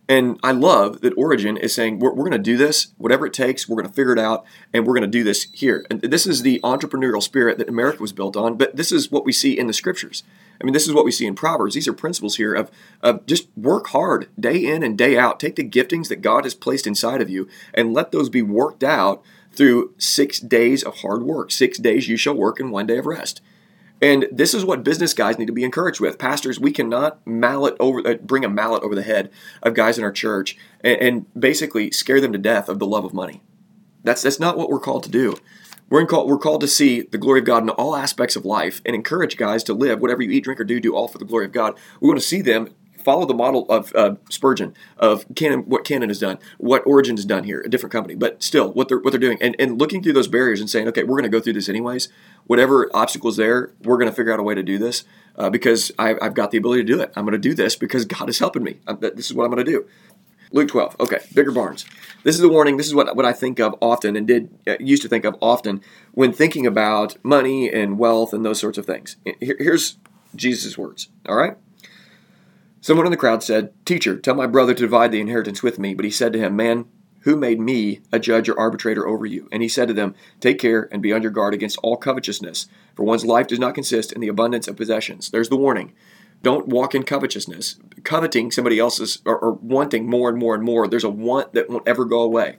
And 0.09 0.39
I 0.43 0.51
love 0.51 1.01
that 1.01 1.13
Origin 1.15 1.55
is 1.55 1.73
saying, 1.73 1.99
we're, 1.99 2.09
we're 2.13 2.29
going 2.29 2.31
to 2.31 2.37
do 2.39 2.57
this, 2.57 2.87
whatever 2.97 3.25
it 3.25 3.33
takes, 3.33 3.69
we're 3.69 3.77
going 3.77 3.87
to 3.87 3.93
figure 3.93 4.11
it 4.11 4.19
out, 4.19 4.43
and 4.73 4.85
we're 4.85 4.93
going 4.93 5.03
to 5.03 5.07
do 5.07 5.23
this 5.23 5.47
here. 5.53 5.85
And 5.89 6.01
this 6.01 6.27
is 6.27 6.41
the 6.41 6.59
entrepreneurial 6.63 7.23
spirit 7.23 7.57
that 7.59 7.69
America 7.69 8.01
was 8.01 8.11
built 8.11 8.35
on, 8.35 8.57
but 8.57 8.75
this 8.75 8.91
is 8.91 9.11
what 9.11 9.25
we 9.25 9.31
see 9.31 9.57
in 9.57 9.67
the 9.67 9.73
scriptures. 9.73 10.23
I 10.59 10.65
mean, 10.65 10.73
this 10.73 10.87
is 10.87 10.93
what 10.93 11.05
we 11.05 11.11
see 11.11 11.25
in 11.25 11.33
Proverbs. 11.33 11.75
These 11.75 11.87
are 11.87 11.93
principles 11.93 12.35
here 12.35 12.53
of, 12.53 12.69
of 13.01 13.25
just 13.25 13.47
work 13.55 13.87
hard 13.87 14.27
day 14.39 14.65
in 14.65 14.83
and 14.83 14.97
day 14.97 15.17
out. 15.17 15.39
Take 15.39 15.55
the 15.55 15.67
giftings 15.67 16.09
that 16.09 16.21
God 16.21 16.43
has 16.43 16.55
placed 16.55 16.85
inside 16.85 17.21
of 17.21 17.29
you 17.29 17.47
and 17.73 17.93
let 17.93 18.11
those 18.11 18.29
be 18.29 18.41
worked 18.41 18.83
out 18.83 19.23
through 19.53 19.93
six 19.97 20.39
days 20.39 20.83
of 20.83 20.97
hard 20.97 21.23
work. 21.23 21.51
Six 21.51 21.77
days 21.77 22.07
you 22.07 22.17
shall 22.17 22.35
work 22.35 22.59
and 22.59 22.71
one 22.71 22.85
day 22.85 22.97
of 22.97 23.05
rest. 23.05 23.41
And 24.01 24.27
this 24.31 24.53
is 24.53 24.65
what 24.65 24.83
business 24.83 25.13
guys 25.13 25.37
need 25.37 25.45
to 25.45 25.53
be 25.53 25.63
encouraged 25.63 25.99
with. 25.99 26.17
Pastors, 26.17 26.59
we 26.59 26.71
cannot 26.71 27.25
mallet 27.25 27.75
over, 27.79 28.05
uh, 28.07 28.15
bring 28.15 28.43
a 28.43 28.49
mallet 28.49 28.83
over 28.83 28.95
the 28.95 29.03
head 29.03 29.31
of 29.61 29.75
guys 29.75 29.97
in 29.97 30.03
our 30.03 30.11
church 30.11 30.57
and, 30.83 31.01
and, 31.01 31.25
basically 31.39 31.91
scare 31.91 32.19
them 32.19 32.33
to 32.33 32.39
death 32.39 32.67
of 32.67 32.79
the 32.79 32.87
love 32.87 33.05
of 33.05 33.13
money. 33.13 33.41
That's 34.03 34.23
that's 34.23 34.39
not 34.39 34.57
what 34.57 34.69
we're 34.69 34.79
called 34.79 35.03
to 35.03 35.09
do. 35.09 35.35
We're, 35.89 36.05
call, 36.05 36.25
we're 36.25 36.37
called 36.37 36.61
to 36.61 36.67
see 36.67 37.01
the 37.01 37.17
glory 37.17 37.39
of 37.39 37.45
God 37.45 37.63
in 37.63 37.69
all 37.69 37.97
aspects 37.97 38.37
of 38.37 38.45
life 38.45 38.81
and 38.85 38.95
encourage 38.95 39.35
guys 39.35 39.61
to 39.65 39.73
live 39.73 39.99
whatever 39.99 40.21
you 40.21 40.31
eat, 40.31 40.45
drink, 40.45 40.59
or 40.61 40.63
do, 40.63 40.79
do 40.79 40.95
all 40.95 41.09
for 41.09 41.17
the 41.17 41.25
glory 41.25 41.45
of 41.45 41.51
God. 41.51 41.77
We 41.99 42.07
want 42.07 42.19
to 42.19 42.25
see 42.25 42.41
them 42.41 42.73
follow 43.01 43.25
the 43.25 43.33
model 43.33 43.65
of 43.69 43.93
uh, 43.95 44.15
Spurgeon 44.29 44.73
of 44.97 45.25
Canon, 45.35 45.61
what 45.61 45.83
Canon 45.83 46.09
has 46.09 46.19
done, 46.19 46.37
what 46.57 46.85
Origin 46.85 47.17
has 47.17 47.25
done 47.25 47.43
here, 47.43 47.61
a 47.61 47.69
different 47.69 47.91
company, 47.91 48.15
but 48.15 48.41
still 48.41 48.71
what 48.71 48.87
they're 48.87 48.99
what 48.99 49.11
they're 49.11 49.19
doing, 49.19 49.37
and, 49.41 49.55
and 49.59 49.79
looking 49.79 50.01
through 50.01 50.13
those 50.13 50.27
barriers 50.27 50.59
and 50.59 50.69
saying, 50.69 50.87
okay, 50.87 51.03
we're 51.03 51.15
going 51.15 51.23
to 51.23 51.29
go 51.29 51.39
through 51.39 51.53
this 51.53 51.69
anyways. 51.69 52.09
Whatever 52.45 52.89
obstacles 52.93 53.37
there, 53.37 53.71
we're 53.83 53.97
going 53.97 54.09
to 54.09 54.15
figure 54.15 54.33
out 54.33 54.39
a 54.39 54.43
way 54.43 54.55
to 54.55 54.63
do 54.63 54.77
this 54.77 55.03
uh, 55.37 55.49
because 55.49 55.91
I, 55.97 56.15
have 56.21 56.33
got 56.33 56.51
the 56.51 56.57
ability 56.57 56.83
to 56.83 56.87
do 56.87 57.01
it. 57.01 57.11
I'm 57.15 57.25
going 57.25 57.33
to 57.33 57.37
do 57.37 57.53
this 57.53 57.75
because 57.75 58.05
God 58.05 58.29
is 58.29 58.39
helping 58.39 58.63
me. 58.63 58.79
I'm, 58.87 58.99
this 58.99 59.27
is 59.27 59.33
what 59.33 59.45
I'm 59.45 59.51
going 59.51 59.65
to 59.65 59.71
do. 59.71 59.87
Luke 60.53 60.67
12. 60.67 60.97
Okay, 60.99 61.19
bigger 61.33 61.51
barns. 61.51 61.85
This 62.23 62.35
is 62.35 62.41
the 62.41 62.49
warning. 62.49 62.77
This 62.77 62.87
is 62.87 62.93
what, 62.93 63.15
what 63.15 63.25
I 63.25 63.33
think 63.33 63.59
of 63.59 63.75
often 63.81 64.15
and 64.15 64.27
did 64.27 64.49
uh, 64.67 64.75
used 64.79 65.01
to 65.03 65.07
think 65.07 65.25
of 65.25 65.35
often 65.41 65.81
when 66.11 66.33
thinking 66.33 66.67
about 66.67 67.15
money 67.23 67.71
and 67.71 67.97
wealth 67.97 68.33
and 68.33 68.45
those 68.45 68.59
sorts 68.59 68.77
of 68.77 68.85
things. 68.85 69.15
Here, 69.39 69.55
here's 69.57 69.97
Jesus' 70.35 70.77
words. 70.77 71.09
All 71.27 71.35
right. 71.35 71.57
Someone 72.83 73.05
in 73.05 73.11
the 73.11 73.17
crowd 73.17 73.43
said, 73.43 73.73
Teacher, 73.85 74.17
tell 74.17 74.33
my 74.33 74.47
brother 74.47 74.73
to 74.73 74.81
divide 74.81 75.11
the 75.11 75.21
inheritance 75.21 75.61
with 75.61 75.77
me. 75.77 75.93
But 75.93 76.03
he 76.03 76.09
said 76.09 76.33
to 76.33 76.39
him, 76.39 76.55
Man, 76.55 76.85
who 77.21 77.35
made 77.35 77.59
me 77.59 78.01
a 78.11 78.17
judge 78.17 78.49
or 78.49 78.59
arbitrator 78.59 79.07
over 79.07 79.25
you? 79.25 79.47
And 79.51 79.61
he 79.61 79.69
said 79.69 79.87
to 79.87 79.93
them, 79.93 80.15
Take 80.39 80.57
care 80.57 80.89
and 80.91 80.99
be 81.01 81.13
on 81.13 81.21
your 81.21 81.29
guard 81.29 81.53
against 81.53 81.77
all 81.83 81.95
covetousness, 81.95 82.67
for 82.95 83.03
one's 83.03 83.23
life 83.23 83.45
does 83.45 83.59
not 83.59 83.75
consist 83.75 84.11
in 84.11 84.19
the 84.19 84.27
abundance 84.27 84.67
of 84.67 84.77
possessions. 84.77 85.29
There's 85.29 85.49
the 85.49 85.57
warning. 85.57 85.93
Don't 86.41 86.67
walk 86.67 86.95
in 86.95 87.03
covetousness. 87.03 87.77
Coveting 88.03 88.49
somebody 88.49 88.79
else's 88.79 89.21
or, 89.25 89.37
or 89.37 89.51
wanting 89.51 90.09
more 90.09 90.29
and 90.29 90.39
more 90.39 90.55
and 90.55 90.63
more, 90.63 90.87
there's 90.87 91.03
a 91.03 91.09
want 91.09 91.53
that 91.53 91.69
won't 91.69 91.87
ever 91.87 92.03
go 92.03 92.21
away. 92.21 92.57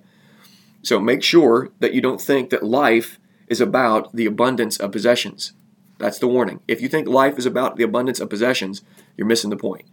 So 0.83 1.01
make 1.01 1.25
sure 1.25 1.71
that 1.81 1.95
you 1.95 2.01
don't 2.01 2.21
think 2.21 2.51
that 2.51 2.63
life 2.63 3.19
is 3.49 3.61
about 3.61 4.15
the 4.15 4.27
abundance 4.27 4.77
of 4.77 4.93
possessions. 4.93 5.53
That's 5.99 6.21
the 6.21 6.29
warning. 6.29 6.61
If 6.69 6.81
you 6.81 6.89
think 6.89 7.09
life 7.09 7.39
is 7.39 7.47
about 7.47 7.77
the 7.77 7.85
abundance 7.85 8.21
of 8.21 8.31
possessions, 8.31 8.83
you're 9.17 9.27
missing 9.27 9.51
the 9.51 9.57
point. 9.57 9.85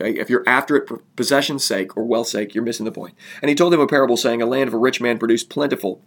Okay, 0.00 0.18
if 0.18 0.30
you're 0.30 0.44
after 0.46 0.76
it 0.76 0.86
for 0.86 0.98
possession's 1.16 1.64
sake 1.64 1.96
or 1.96 2.04
wealth's 2.04 2.30
sake, 2.30 2.54
you're 2.54 2.64
missing 2.64 2.84
the 2.84 2.92
point. 2.92 3.14
And 3.42 3.48
he 3.48 3.54
told 3.54 3.74
him 3.74 3.80
a 3.80 3.86
parable 3.86 4.16
saying, 4.16 4.40
A 4.40 4.46
land 4.46 4.68
of 4.68 4.74
a 4.74 4.78
rich 4.78 5.00
man 5.00 5.18
produced 5.18 5.50
plentiful. 5.50 6.00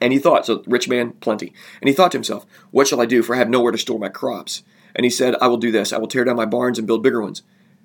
And 0.00 0.12
he 0.12 0.18
thought, 0.18 0.46
so 0.46 0.64
rich 0.66 0.88
man, 0.88 1.12
plenty. 1.20 1.52
And 1.80 1.88
he 1.88 1.94
thought 1.94 2.10
to 2.12 2.18
himself, 2.18 2.44
What 2.70 2.88
shall 2.88 3.00
I 3.00 3.06
do? 3.06 3.22
For 3.22 3.34
I 3.34 3.38
have 3.38 3.48
nowhere 3.48 3.72
to 3.72 3.78
store 3.78 3.98
my 3.98 4.08
crops. 4.08 4.64
And 4.96 5.04
he 5.04 5.10
said, 5.10 5.36
I 5.40 5.46
will 5.46 5.58
do 5.58 5.70
this. 5.70 5.92
I 5.92 5.98
will 5.98 6.08
tear 6.08 6.24
down 6.24 6.36
my 6.36 6.46
barns 6.46 6.78
and 6.78 6.86
build 6.86 7.04
bigger 7.04 7.22
ones. 7.22 7.42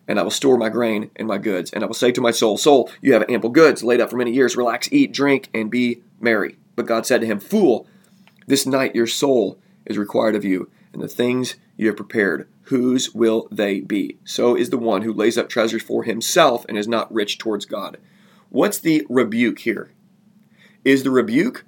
And 0.08 0.19
I 0.19 0.23
will 0.23 0.31
store 0.31 0.58
my 0.58 0.69
grain 0.69 1.12
and 1.15 1.27
my 1.27 1.38
goods. 1.38 1.71
And 1.71 1.84
I 1.84 1.88
will 1.88 1.93
say 1.93 2.12
to 2.12 2.21
my 2.21 2.31
soul, 2.31 2.58
Soul, 2.58 2.89
you 3.01 3.13
have 3.13 3.29
ample 3.29 3.49
goods 3.49 3.84
laid 3.84 4.01
up 4.01 4.10
for 4.10 4.17
many 4.17 4.31
years. 4.31 4.58
Relax, 4.58 4.91
eat, 4.91 5.12
drink, 5.12 5.49
and 5.53 5.69
be 5.69 6.01
merry. 6.19 6.58
But 6.75 6.88
God 6.88 7.05
said 7.05 7.21
to 7.21 7.27
him, 7.27 7.39
Fool, 7.39 7.88
this 8.47 8.65
night 8.65 8.95
your 8.95 9.08
soul 9.08 9.60
is 9.86 9.97
required 9.97 10.36
of 10.36 10.45
you, 10.45 10.69
and 10.93 11.01
the 11.01 11.08
things 11.08 11.55
you 11.77 11.88
have 11.88 11.95
prepared 11.97 12.47
whose 12.65 13.13
will 13.13 13.47
they 13.51 13.80
be? 13.80 14.17
So 14.23 14.56
is 14.56 14.69
the 14.69 14.78
one 14.78 15.04
who 15.04 15.13
lays 15.13 15.38
up 15.38 15.49
treasures 15.49 15.84
for 15.84 16.04
himself 16.04 16.65
and 16.67 16.78
is 16.78 16.88
not 16.88 17.13
rich 17.13 17.38
towards 17.38 17.65
God. 17.65 17.97
What's 18.49 18.80
the 18.80 19.06
rebuke 19.10 19.60
here? 19.60 19.91
Is 20.84 21.04
the 21.04 21.12
rebuke 21.12 21.65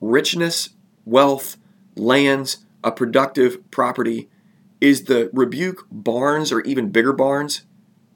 richness, 0.00 0.70
wealth, 1.04 1.56
lands, 1.96 2.64
a 2.84 2.92
productive 2.92 3.70
property? 3.70 4.28
Is 4.80 5.04
the 5.04 5.30
rebuke 5.32 5.86
barns 5.90 6.52
or 6.52 6.60
even 6.60 6.90
bigger 6.90 7.12
barns? 7.12 7.62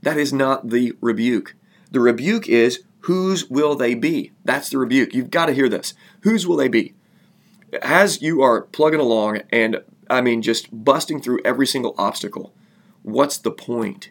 That 0.02 0.16
is 0.16 0.32
not 0.32 0.70
the 0.70 0.94
rebuke. 1.00 1.54
The 1.90 2.00
rebuke 2.00 2.48
is 2.48 2.84
whose 3.00 3.48
will 3.50 3.74
they 3.74 3.94
be? 3.94 4.32
That's 4.44 4.70
the 4.70 4.78
rebuke. 4.78 5.14
You've 5.14 5.30
got 5.30 5.46
to 5.46 5.52
hear 5.52 5.68
this. 5.68 5.94
Whose 6.20 6.46
will 6.46 6.56
they 6.56 6.68
be? 6.68 6.94
As 7.82 8.22
you 8.22 8.40
are 8.42 8.62
plugging 8.62 9.00
along 9.00 9.42
and 9.50 9.82
I 10.10 10.20
mean, 10.20 10.42
just 10.42 10.68
busting 10.84 11.20
through 11.20 11.40
every 11.44 11.66
single 11.66 11.94
obstacle. 11.98 12.54
What's 13.02 13.38
the 13.38 13.50
point? 13.50 14.10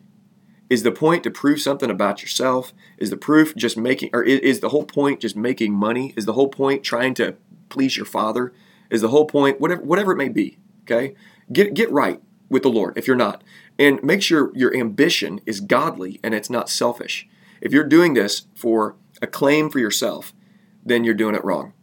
Is 0.70 0.84
the 0.84 0.92
point 0.92 1.24
to 1.24 1.32
prove 1.32 1.62
something 1.62 1.90
about 1.90 2.22
yourself? 2.22 2.74
Is 2.98 3.10
the 3.10 3.18
proof 3.18 3.56
just 3.56 3.78
making, 3.78 4.10
or 4.14 4.24
is 4.24 4.60
the 4.60 4.70
whole 4.70 4.86
point 4.86 5.20
just 5.20 5.36
making 5.36 5.74
money? 5.74 6.14
Is 6.16 6.26
the 6.26 6.34
whole 6.34 6.48
point 6.48 6.84
trying 6.84 7.14
to 7.16 7.36
please 7.70 7.98
your 7.98 8.06
father? 8.06 8.54
Is 8.90 9.02
the 9.02 9.10
whole 9.10 9.26
point 9.26 9.60
whatever 9.60 9.82
whatever 9.82 10.12
it 10.14 10.18
may 10.18 10.30
be? 10.30 10.58
Okay, 10.84 11.16
get 11.52 11.74
get 11.74 11.92
right 11.92 12.22
with 12.50 12.64
the 12.64 12.70
Lord 12.70 12.98
if 12.98 13.08
you're 13.08 13.16
not, 13.16 13.44
and 13.78 14.02
make 14.04 14.22
sure 14.22 14.52
your 14.56 14.76
ambition 14.76 15.42
is 15.46 15.60
godly 15.60 16.20
and 16.24 16.34
it's 16.34 16.50
not 16.50 16.70
selfish. 16.70 17.28
If 17.62 17.72
you're 17.72 17.84
doing 17.84 18.14
this 18.14 18.48
for 18.56 18.96
a 19.22 19.28
claim 19.28 19.70
for 19.70 19.80
yourself, 19.80 20.34
then 20.86 21.04
you're 21.04 21.14
doing 21.14 21.36
it 21.36 21.44
wrong. 21.44 21.74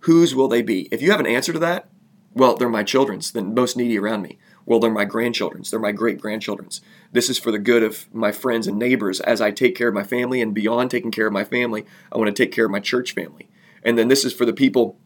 Whose 0.00 0.34
will 0.34 0.48
they 0.48 0.62
be? 0.62 0.88
If 0.90 1.02
you 1.02 1.10
have 1.10 1.20
an 1.20 1.26
answer 1.26 1.52
to 1.52 1.58
that, 1.60 1.88
well, 2.34 2.56
they're 2.56 2.68
my 2.68 2.84
children's, 2.84 3.32
the 3.32 3.42
most 3.42 3.76
needy 3.76 3.98
around 3.98 4.22
me. 4.22 4.38
Well, 4.66 4.78
they're 4.78 4.90
my 4.90 5.04
grandchildren's, 5.04 5.70
they're 5.70 5.80
my 5.80 5.92
great 5.92 6.20
grandchildren's. 6.20 6.80
This 7.12 7.28
is 7.28 7.38
for 7.38 7.50
the 7.50 7.58
good 7.58 7.82
of 7.82 8.12
my 8.14 8.30
friends 8.30 8.66
and 8.66 8.78
neighbors 8.78 9.20
as 9.20 9.40
I 9.40 9.50
take 9.50 9.74
care 9.74 9.88
of 9.88 9.94
my 9.94 10.04
family, 10.04 10.40
and 10.40 10.54
beyond 10.54 10.90
taking 10.90 11.10
care 11.10 11.26
of 11.26 11.32
my 11.32 11.44
family, 11.44 11.84
I 12.12 12.18
want 12.18 12.34
to 12.34 12.42
take 12.42 12.52
care 12.52 12.66
of 12.66 12.70
my 12.70 12.80
church 12.80 13.12
family. 13.12 13.48
And 13.82 13.98
then 13.98 14.08
this 14.08 14.24
is 14.24 14.32
for 14.32 14.44
the 14.44 14.52
people 14.52 14.96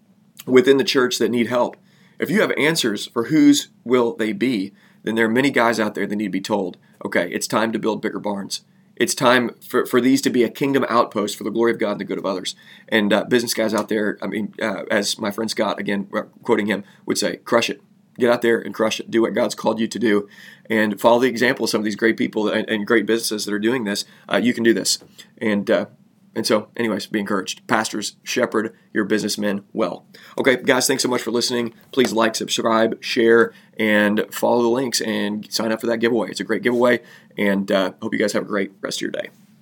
within 0.46 0.76
the 0.76 0.84
church 0.84 1.18
that 1.18 1.30
need 1.30 1.46
help. 1.46 1.76
If 2.18 2.30
you 2.30 2.40
have 2.40 2.52
answers 2.58 3.06
for 3.06 3.24
whose 3.24 3.68
will 3.84 4.14
they 4.14 4.32
be, 4.32 4.72
then 5.02 5.14
there 5.14 5.26
are 5.26 5.30
many 5.30 5.50
guys 5.50 5.80
out 5.80 5.94
there 5.94 6.06
that 6.06 6.16
need 6.16 6.26
to 6.26 6.30
be 6.30 6.40
told, 6.40 6.76
okay, 7.04 7.30
it's 7.30 7.46
time 7.46 7.72
to 7.72 7.78
build 7.78 8.02
bigger 8.02 8.20
barns. 8.20 8.62
It's 8.96 9.14
time 9.14 9.50
for, 9.66 9.86
for 9.86 10.00
these 10.00 10.22
to 10.22 10.30
be 10.30 10.44
a 10.44 10.48
kingdom 10.48 10.84
outpost 10.88 11.36
for 11.36 11.44
the 11.44 11.50
glory 11.50 11.72
of 11.72 11.78
God 11.78 11.92
and 11.92 12.00
the 12.00 12.04
good 12.04 12.18
of 12.18 12.26
others. 12.26 12.54
And 12.88 13.12
uh, 13.12 13.24
business 13.24 13.54
guys 13.54 13.74
out 13.74 13.88
there, 13.88 14.18
I 14.22 14.26
mean, 14.26 14.54
uh, 14.62 14.84
as 14.90 15.18
my 15.18 15.30
friend 15.30 15.50
Scott, 15.50 15.78
again, 15.80 16.08
uh, 16.14 16.22
quoting 16.42 16.66
him, 16.66 16.84
would 17.06 17.18
say, 17.18 17.38
crush 17.38 17.68
it. 17.68 17.82
Get 18.16 18.30
out 18.30 18.42
there 18.42 18.60
and 18.60 18.72
crush 18.72 19.00
it. 19.00 19.10
Do 19.10 19.22
what 19.22 19.34
God's 19.34 19.56
called 19.56 19.80
you 19.80 19.88
to 19.88 19.98
do, 19.98 20.28
and 20.70 21.00
follow 21.00 21.18
the 21.18 21.28
example 21.28 21.64
of 21.64 21.70
some 21.70 21.80
of 21.80 21.84
these 21.84 21.96
great 21.96 22.16
people 22.16 22.48
and, 22.48 22.68
and 22.68 22.86
great 22.86 23.06
businesses 23.06 23.44
that 23.44 23.52
are 23.52 23.58
doing 23.58 23.82
this. 23.82 24.04
Uh, 24.32 24.36
you 24.36 24.54
can 24.54 24.62
do 24.62 24.72
this, 24.72 24.98
and 25.38 25.68
uh, 25.68 25.86
and 26.34 26.46
so, 26.46 26.68
anyways, 26.76 27.06
be 27.06 27.20
encouraged. 27.20 27.66
Pastors, 27.66 28.16
shepherd 28.22 28.74
your 28.92 29.04
businessmen 29.04 29.64
well. 29.72 30.06
Okay, 30.38 30.56
guys, 30.56 30.86
thanks 30.86 31.02
so 31.02 31.08
much 31.08 31.22
for 31.22 31.30
listening. 31.30 31.74
Please 31.92 32.12
like, 32.12 32.34
subscribe, 32.34 33.02
share, 33.02 33.52
and 33.78 34.26
follow 34.30 34.62
the 34.62 34.68
links 34.68 35.00
and 35.00 35.50
sign 35.52 35.72
up 35.72 35.80
for 35.80 35.86
that 35.86 35.98
giveaway. 35.98 36.30
It's 36.30 36.40
a 36.40 36.44
great 36.44 36.62
giveaway, 36.62 37.00
and 37.38 37.70
uh, 37.70 37.92
hope 38.02 38.12
you 38.12 38.18
guys 38.18 38.32
have 38.32 38.44
a 38.44 38.46
great 38.46 38.72
rest 38.80 38.98
of 38.98 39.02
your 39.02 39.10
day. 39.10 39.30